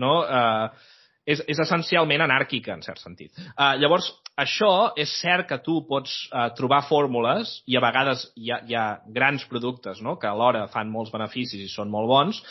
[0.00, 0.94] no, eh,
[1.26, 3.34] és, és essencialment anàrquica, en cert sentit.
[3.56, 4.08] Uh, llavors,
[4.38, 8.78] això és cert que tu pots uh, trobar fórmules i a vegades hi ha, hi
[8.78, 10.16] ha grans productes no?
[10.22, 12.42] que alhora fan molts beneficis i són molt bons,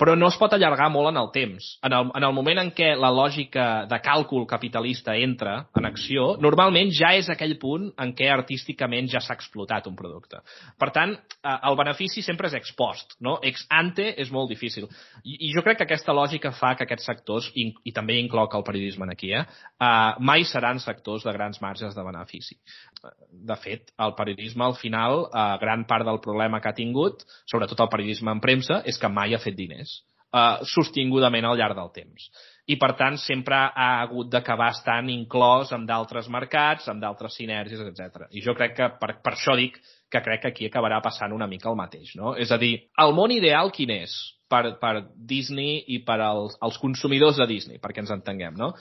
[0.00, 1.66] però no es pot allargar molt en el temps.
[1.84, 6.30] En el, en el moment en què la lògica de càlcul capitalista entra en acció,
[6.40, 10.40] normalment ja és aquell punt en què artísticament ja s'ha explotat un producte.
[10.80, 13.36] Per tant, eh, el benefici sempre és ex post, no?
[13.44, 14.88] Ex ante és molt difícil.
[15.20, 18.56] I, i jo crec que aquesta lògica fa que aquests sectors, i, i també incloc
[18.56, 22.56] el periodisme aquí, eh, uh, mai seran sectors de grans marges de benefici.
[23.30, 27.80] De fet, el periodisme, al final, uh, gran part del problema que ha tingut, sobretot
[27.80, 30.00] el periodisme en premsa, és que mai ha fet diners
[30.32, 32.28] eh, sostingudament al llarg del temps.
[32.70, 37.82] I, per tant, sempre ha hagut d'acabar estant inclòs en d'altres mercats, en d'altres sinergies,
[37.82, 38.28] etc.
[38.30, 39.80] I jo crec que, per, per això dic
[40.10, 42.14] que crec que aquí acabarà passant una mica el mateix.
[42.18, 42.36] No?
[42.38, 44.14] És a dir, el món ideal quin és
[44.50, 48.72] per, per Disney i per als, als consumidors de Disney, perquè ens entenguem, no?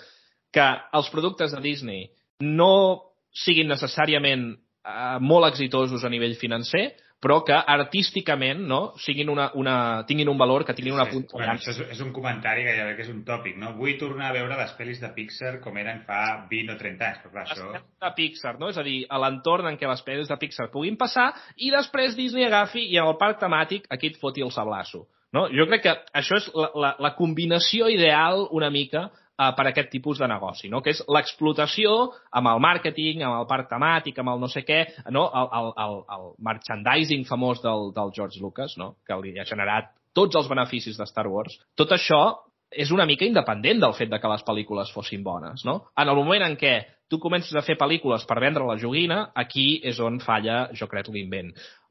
[0.54, 0.66] Que
[0.98, 2.08] els productes de Disney
[2.42, 9.50] no siguin necessàriament eh, molt exitosos a nivell financer, però que artísticament no, siguin una,
[9.60, 9.76] una,
[10.08, 11.36] tinguin un valor, que tinguin una sí, punta.
[11.36, 13.74] Bueno, això és, és un comentari que ja que és un tòpic, no?
[13.76, 17.22] Vull tornar a veure les pel·lis de Pixar com eren fa 20 o 30 anys,
[17.26, 17.84] però clar, això...
[18.06, 18.72] de Pixar, no?
[18.72, 22.16] És a dir, a l'entorn en què les pel·lis de Pixar puguin passar i després
[22.16, 25.06] Disney agafi i en el parc temàtic aquí et foti el sablasso.
[25.36, 25.46] No?
[25.54, 29.10] Jo crec que això és la, la, la combinació ideal una mica
[29.40, 30.84] eh, per aquest tipus de negoci, no?
[30.84, 31.96] que és l'explotació
[32.36, 34.82] amb el màrqueting, amb el parc temàtic, amb el no sé què,
[35.16, 35.30] no?
[35.30, 38.96] el, el, el, el merchandising famós del, del George Lucas, no?
[39.08, 41.56] que li ha generat tots els beneficis de Star Wars.
[41.80, 42.22] Tot això
[42.70, 45.66] és una mica independent del fet de que les pel·lícules fossin bones.
[45.66, 45.80] No?
[45.98, 46.76] En el moment en què
[47.10, 51.10] tu comences a fer pel·lícules per vendre la joguina, aquí és on falla, jo crec,
[51.10, 51.50] l'invent.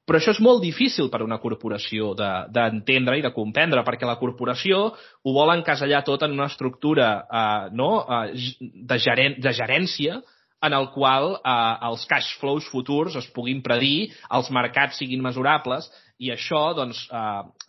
[0.09, 4.16] Però això és molt difícil per una corporació d'entendre de, i de comprendre, perquè la
[4.16, 7.90] corporació ho vol encasellar tot en una estructura eh, no?
[8.09, 10.22] eh, de, geren de gerència
[10.64, 15.90] en el qual eh, els cash flows futurs es puguin predir, els mercats siguin mesurables,
[16.18, 17.68] i això doncs, eh,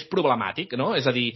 [0.00, 0.94] és problemàtic, no?
[0.96, 1.28] És a dir,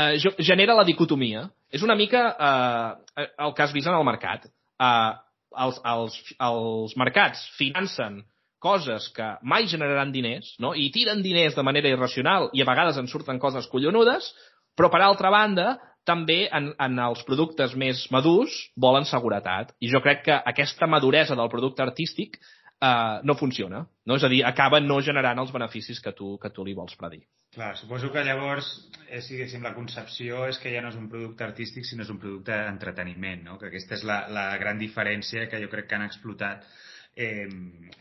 [0.00, 1.44] eh, genera la dicotomia.
[1.70, 4.48] És una mica eh, el que has vist en el mercat.
[4.80, 5.12] Eh,
[5.60, 8.22] els, els, els mercats financen
[8.62, 10.74] coses que mai generaran diners no?
[10.76, 14.30] i tiren diners de manera irracional i a vegades en surten coses collonudes,
[14.76, 19.74] però per altra banda també en, en els productes més madurs volen seguretat.
[19.80, 22.38] I jo crec que aquesta maduresa del producte artístic
[22.80, 23.84] eh, no funciona.
[24.06, 24.16] No?
[24.16, 27.22] És a dir, acaba no generant els beneficis que tu, que tu li vols predir.
[27.54, 28.66] Clar, suposo que llavors,
[29.08, 32.12] eh, si diguéssim, la concepció és que ja no és un producte artístic, sinó és
[32.12, 33.58] un producte d'entreteniment, no?
[33.58, 36.64] que aquesta és la, la gran diferència que jo crec que han explotat
[37.16, 37.48] eh,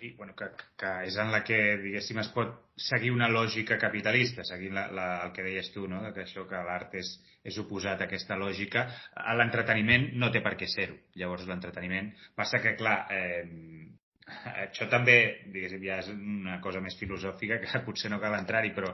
[0.02, 0.48] i bueno, que,
[0.80, 2.54] que és en la que, diguéssim, es pot
[2.90, 6.02] seguir una lògica capitalista, seguint la, la, el que deies tu, no?
[6.16, 7.12] que això que l'art és,
[7.44, 8.86] és oposat a aquesta lògica.
[9.40, 11.00] L'entreteniment no té per què ser-ho.
[11.20, 12.14] Llavors, l'entreteniment...
[12.40, 13.90] Passa que, clar, eh,
[14.68, 15.18] això també,
[15.52, 18.94] diguéssim, ja és una cosa més filosòfica que potser no cal entrar-hi, però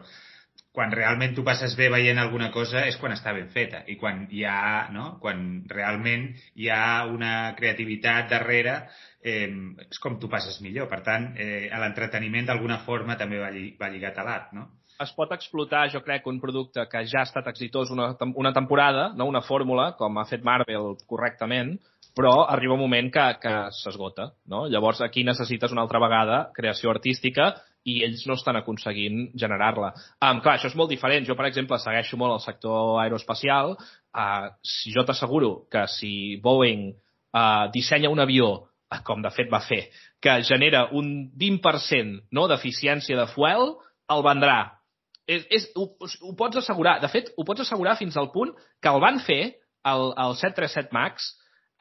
[0.76, 4.26] quan realment tu passes bé veient alguna cosa és quan està ben feta i quan
[4.30, 5.16] hi ha, no?
[5.24, 6.28] quan realment
[6.60, 8.82] hi ha una creativitat darrere
[9.24, 9.50] eh,
[9.88, 10.90] és com tu passes millor.
[10.92, 14.70] Per tant, eh, l'entreteniment d'alguna forma també va, lli va lligat a l'art, no?
[15.04, 19.10] es pot explotar, jo crec, un producte que ja ha estat exitós una, una temporada,
[19.20, 21.74] no una fórmula, com ha fet Marvel correctament,
[22.16, 24.30] però arriba un moment que, que s'esgota.
[24.48, 24.66] No?
[24.72, 27.52] Llavors aquí necessites una altra vegada creació artística
[27.86, 29.92] i ells no estan aconseguint generar-la.
[30.18, 31.26] Um, clar, això és molt diferent.
[31.28, 33.76] Jo, per exemple, segueixo molt el sector aeroespacial.
[34.16, 36.14] Uh, si jo t'asseguro que si
[36.44, 39.84] Boeing uh, dissenya un avió, uh, com de fet va fer,
[40.22, 43.76] que genera un 20% no, d'eficiència de fuel,
[44.10, 44.60] el vendrà.
[45.30, 46.98] És, és, ho, ho pots assegurar.
[47.04, 49.42] De fet, ho pots assegurar fins al punt que el van fer,
[49.86, 51.34] el, el 737 MAX,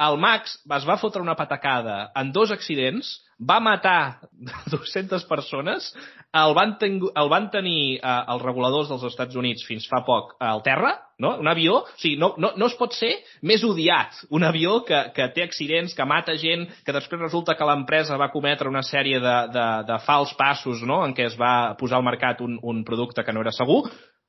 [0.02, 4.20] el Max es va fotre una patacada en dos accidents, va matar
[4.72, 5.92] 200 persones,
[6.34, 10.34] el van, ten el van tenir eh, els reguladors dels Estats Units fins fa poc
[10.42, 11.36] al terra, no?
[11.38, 13.12] un avió, o sigui, no, no, no es pot ser
[13.46, 17.68] més odiat un avió que, que té accidents, que mata gent, que després resulta que
[17.68, 21.04] l'empresa va cometre una sèrie de, de, de fals passos no?
[21.06, 23.84] en què es va posar al mercat un, un producte que no era segur,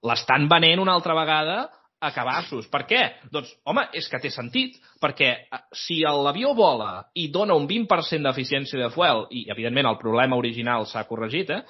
[0.06, 1.66] l'estan venent una altra vegada
[2.02, 2.68] a cabassos.
[2.72, 3.02] Per què?
[3.32, 8.28] Doncs, home, és que té sentit, perquè eh, si l'avió vola i dona un 20%
[8.28, 11.62] d'eficiència de fuel, i evidentment el problema original s'ha corregit, eh,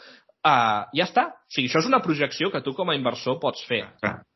[0.45, 1.27] uh, ja està.
[1.45, 3.83] O sigui, això és una projecció que tu com a inversor pots fer.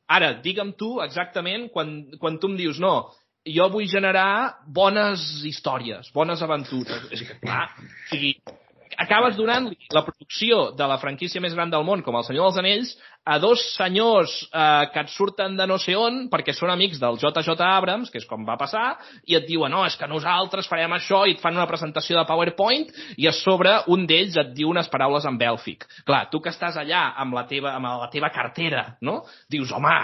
[0.10, 3.12] Ara, digue'm tu exactament quan, quan tu em dius no,
[3.46, 7.06] jo vull generar bones històries, bones aventures.
[7.14, 8.34] És que, clar, o sigui,
[8.98, 12.60] acabes donant la producció de la franquícia més gran del món, com el Senyor dels
[12.62, 12.94] Anells,
[13.30, 17.20] a dos senyors eh, que et surten de no sé on perquè són amics del
[17.22, 18.98] JJ Abrams, que és com va passar,
[19.30, 22.26] i et diuen, no, és que nosaltres farem això, i et fan una presentació de
[22.30, 22.88] PowerPoint,
[23.18, 25.86] i a sobre un d'ells et diu unes paraules en bèlfic.
[26.08, 29.22] Clar, tu que estàs allà amb la teva, amb la teva cartera, no?
[29.52, 29.98] Dius, home,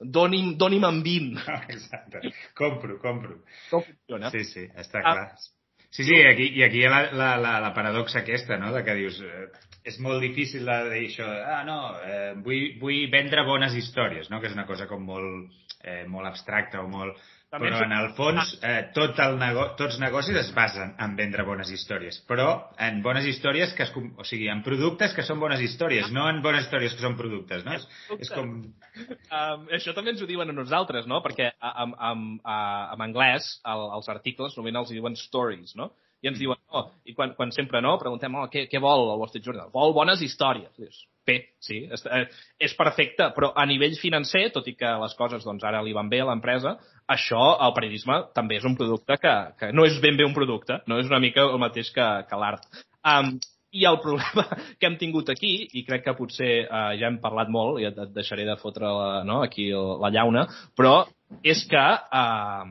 [0.00, 1.44] doni'm, doni'm en 20.
[1.74, 2.32] Exacte.
[2.56, 3.40] Compro, compro.
[3.70, 4.30] Com funciona?
[4.34, 5.28] Sí, sí, està ah, clar.
[5.32, 5.55] Ah,
[5.90, 8.82] Sí, sí, aquí, i aquí hi ha la, la, la, la paradoxa aquesta, no?, de
[8.84, 9.46] que dius, eh,
[9.86, 14.40] és molt difícil de dir això, ah, no, eh, vull, vull vendre bones històries, no?,
[14.42, 18.08] que és una cosa com molt, eh, molt abstracta o molt també però en el
[18.16, 22.48] fons, eh, tot el nego tots negocis es basen en vendre bones històries, però
[22.82, 26.42] en bones històries, que es, o sigui, en productes que són bones històries, no en
[26.42, 27.76] bones històries que són productes, no?
[27.78, 27.86] És,
[28.18, 28.50] és com...
[28.66, 31.22] Um, això també ens ho diuen a nosaltres, no?
[31.22, 35.92] Perquè en, en, en anglès el, els articles només els diuen stories, no?
[36.26, 39.20] I ens diuen, no, i quan, quan sempre no, preguntem, oh, què, què vol el
[39.20, 39.68] Wall Street Journal?
[39.70, 40.72] Vol bones històries.
[40.74, 42.24] Dius, bé, sí, és, eh,
[42.66, 46.10] és perfecte, però a nivell financer, tot i que les coses doncs, ara li van
[46.10, 46.74] bé a l'empresa,
[47.14, 50.80] això, el periodisme, també és un producte que, que no és ben bé un producte,
[50.90, 52.66] no és una mica el mateix que, que l'art.
[53.06, 53.36] Um,
[53.76, 54.46] i el problema
[54.80, 58.02] que hem tingut aquí, i crec que potser uh, ja hem parlat molt, i et,
[58.02, 61.04] et deixaré de fotre la, no, aquí la llauna, però
[61.46, 61.86] és que,
[62.18, 62.66] uh,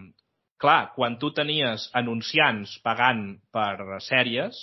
[0.66, 4.58] clar, quan tu tenies anunciants pagant per sèries,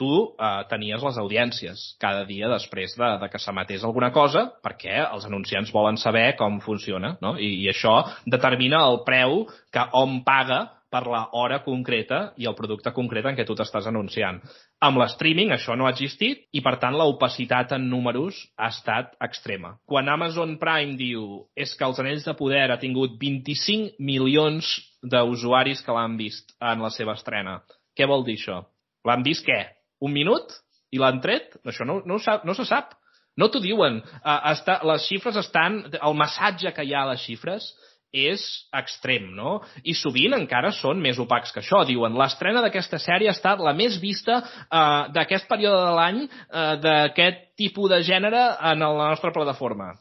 [0.00, 4.96] tu eh, tenies les audiències cada dia després de, de que s'emetés alguna cosa perquè
[5.04, 7.36] els anunciants volen saber com funciona no?
[7.38, 10.64] I, i això determina el preu que hom paga
[10.94, 14.38] per la hora concreta i el producte concret en què tu t'estàs anunciant.
[14.84, 19.74] Amb l'streaming això no ha existit i, per tant, l'opacitat en números ha estat extrema.
[19.90, 24.70] Quan Amazon Prime diu és que els Anells de Poder ha tingut 25 milions
[25.04, 27.60] d'usuaris que l'han vist en la seva estrena,
[27.94, 28.62] què vol dir això?
[29.04, 29.62] L'han vist què?
[30.04, 30.52] un minut
[30.94, 31.56] I l'han tret?
[31.66, 32.92] Això no, no, sap, no se sap.
[33.40, 33.98] No t'ho diuen.
[34.20, 35.80] Uh, està, les xifres estan...
[35.96, 37.72] El massatge que hi ha a les xifres
[38.14, 38.44] és
[38.78, 39.56] extrem, no?
[39.82, 41.80] I sovint encara són més opacs que això.
[41.88, 46.76] Diuen, l'estrena d'aquesta sèrie ha estat la més vista uh, d'aquest període de l'any uh,
[46.84, 49.96] d'aquest tipus de gènere en la nostra plataforma.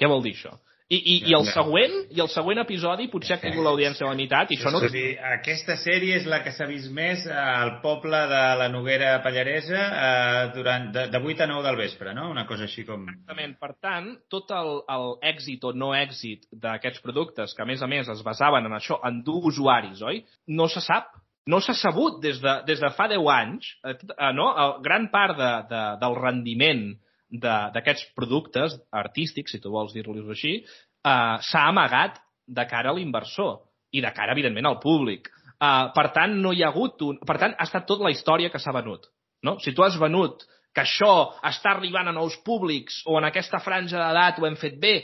[0.00, 0.56] Què vol dir això?
[0.90, 4.18] I, i, i el següent i el següent episodi potser ha caigut l'audiència a la
[4.18, 4.80] meitat i això no...
[4.90, 9.84] Dir, aquesta sèrie és la que s'ha vist més al poble de la Noguera Pallaresa
[9.86, 12.24] eh, durant de, de 8 a 9 del vespre, no?
[12.32, 13.04] Una cosa així com...
[13.06, 13.54] Exactament.
[13.62, 17.90] Per tant, tot el, el èxit o no èxit d'aquests productes, que a més a
[17.92, 20.24] més es basaven en això, en dur usuaris, oi?
[20.58, 21.14] No se sap.
[21.46, 24.50] No s'ha sabut des de, des de fa 10 anys, eh, eh no?
[24.64, 26.82] El, gran part de, de, del rendiment
[27.30, 33.60] d'aquests productes artístics, si tu vols dir-los així, eh, s'ha amagat de cara a l'inversor
[33.92, 35.30] i de cara, evidentment, al públic.
[35.60, 37.18] Uh, per tant, no hi ha hagut un...
[37.26, 39.10] Per tant, ha estat tota la història que s'ha venut.
[39.44, 39.58] No?
[39.60, 40.40] Si tu has venut
[40.74, 44.78] que això està arribant a nous públics o en aquesta franja d'edat ho hem fet
[44.80, 44.94] bé,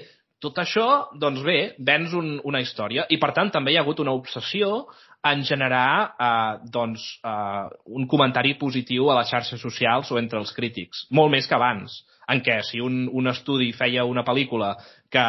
[0.43, 3.07] tot això, doncs bé, vens un, una història.
[3.09, 4.84] I, per tant, també hi ha hagut una obsessió
[5.26, 7.64] en generar eh, doncs, eh,
[7.99, 12.03] un comentari positiu a les xarxes socials o entre els crítics, molt més que abans,
[12.28, 14.74] en què si un, un estudi feia una pel·lícula
[15.11, 15.24] que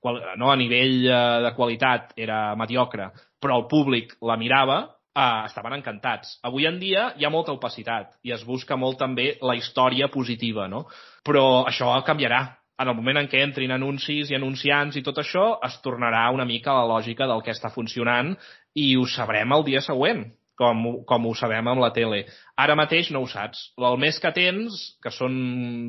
[0.00, 1.16] qual, no, a nivell eh,
[1.46, 4.78] de qualitat era mediocre, però el públic la mirava,
[5.16, 6.36] eh, estaven encantats.
[6.46, 10.68] Avui en dia hi ha molta opacitat i es busca molt també la història positiva,
[10.68, 10.86] no?
[11.24, 12.44] Però això canviarà.
[12.78, 16.44] En el moment en què entrin anuncis i anunciants i tot això, es tornarà una
[16.48, 18.34] mica la lògica del que està funcionant
[18.76, 22.24] i ho sabrem el dia següent com, com ho sabem amb la tele.
[22.58, 23.62] Ara mateix no ho saps.
[23.76, 25.36] El més que tens, que són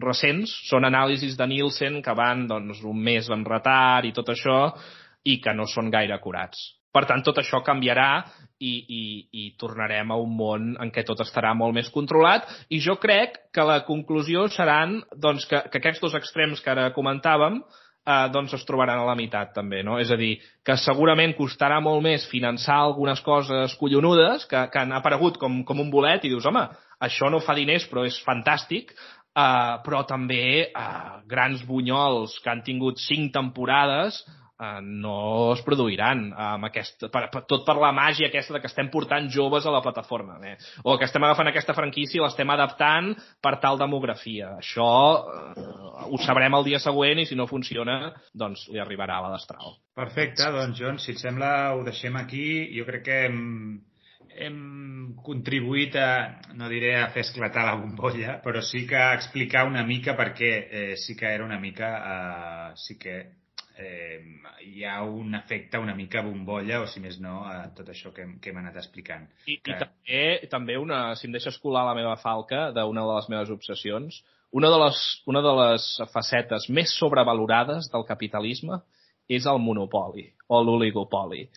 [0.03, 4.59] recents, són anàlisis de Nielsen que van doncs, un mes en retard i tot això,
[5.27, 6.76] i que no són gaire acurats.
[6.93, 8.23] Per tant, tot això canviarà
[8.59, 12.79] i, i, i tornarem a un món en què tot estarà molt més controlat i
[12.81, 17.59] jo crec que la conclusió seran doncs, que, que aquests dos extrems que ara comentàvem
[18.07, 19.99] eh, doncs es trobaran a la meitat també, no?
[20.01, 24.95] És a dir, que segurament costarà molt més finançar algunes coses collonudes que, que han
[24.97, 26.65] aparegut com, com un bolet i dius, home,
[27.03, 30.89] això no fa diners però és fantàstic, eh, però també eh,
[31.29, 34.23] grans bunyols que han tingut cinc temporades
[34.59, 38.69] eh, no es produiran amb aquest, per, per, tot per la màgia aquesta de que
[38.71, 40.55] estem portant joves a la plataforma eh?
[40.83, 44.55] o que estem agafant aquesta franquícia i l'estem adaptant per tal demografia.
[44.61, 44.91] Això
[45.55, 45.67] eh,
[46.07, 49.77] ho sabrem el dia següent i si no funciona doncs li arribarà a la destral.
[49.97, 52.47] Perfecte, doncs John, si et sembla ho deixem aquí.
[52.75, 53.39] Jo crec que hem,
[54.37, 54.59] hem
[55.25, 56.09] contribuït a,
[56.59, 60.53] no diré a fer esclatar la bombolla, però sí que a explicar una mica perquè
[60.53, 63.17] eh, sí que era una mica, eh, sí que
[63.77, 64.19] eh,
[64.65, 68.25] hi ha un efecte una mica bombolla, o si més no, a tot això que,
[68.41, 69.27] que hem anat explicant.
[69.45, 69.71] I, que...
[69.71, 73.53] i també, també una, si em deixes colar la meva falca d'una de les meves
[73.53, 74.21] obsessions,
[74.57, 78.79] una de, les, una de les facetes més sobrevalorades del capitalisme
[79.27, 81.47] és el monopoli o l'oligopoli.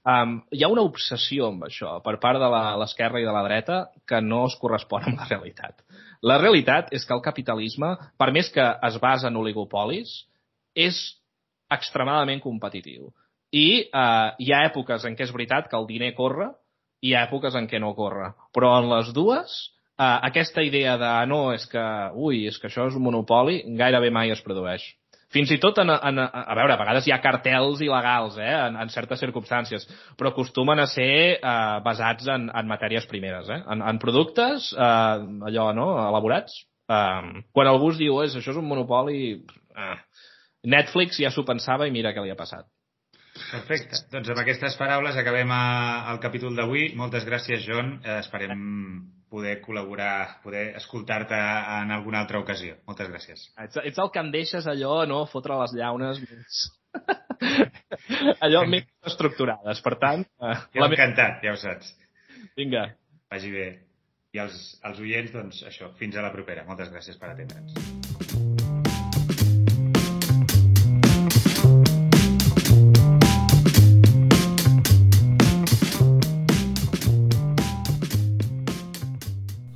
[0.00, 2.48] Um, hi ha una obsessió amb això per part de
[2.80, 5.84] l'esquerra i de la dreta que no es correspon amb la realitat.
[6.24, 10.24] La realitat és que el capitalisme, per més que es basa en oligopolis,
[10.74, 10.98] és
[11.76, 13.10] extremadament competitiu.
[13.50, 16.52] I eh, hi ha èpoques en què és veritat que el diner corre
[17.02, 18.32] i hi ha èpoques en què no corre.
[18.54, 19.56] Però en les dues,
[19.98, 24.10] eh, aquesta idea de no, és que, ui, és que això és un monopoli, gairebé
[24.14, 24.84] mai es produeix.
[25.30, 28.78] Fins i tot, en, en, a veure, a vegades hi ha cartels il·legals eh, en,
[28.82, 29.86] en certes circumstàncies,
[30.18, 35.22] però acostumen a ser eh, basats en, en matèries primeres, eh, en, en productes eh,
[35.50, 36.64] allò, no?, elaborats.
[36.90, 39.22] Eh, quan algú es diu, és, això és un monopoli...
[39.70, 39.94] Eh,
[40.66, 42.68] Netflix ja s'ho pensava i mira què li ha passat.
[43.50, 44.02] Perfecte.
[44.12, 45.62] Doncs amb aquestes paraules acabem a,
[46.12, 46.90] el capítol d'avui.
[46.98, 47.94] Moltes gràcies, John.
[48.02, 48.60] Eh, esperem
[49.30, 52.76] poder col·laborar, poder escoltar-te en alguna altra ocasió.
[52.90, 53.46] Moltes gràcies.
[53.64, 56.62] Ets, ets el que em deixes allò, no?, fotre les llaunes més...
[58.44, 59.82] allò més estructurades.
[59.86, 60.26] Per tant...
[60.42, 60.90] Eh, jo la...
[60.90, 61.94] encantat, ja ho saps.
[62.58, 62.88] Vinga.
[63.30, 63.68] Vagi bé.
[64.34, 66.66] I els, els oients, doncs, això, fins a la propera.
[66.66, 68.09] Moltes gràcies per atendre'ns.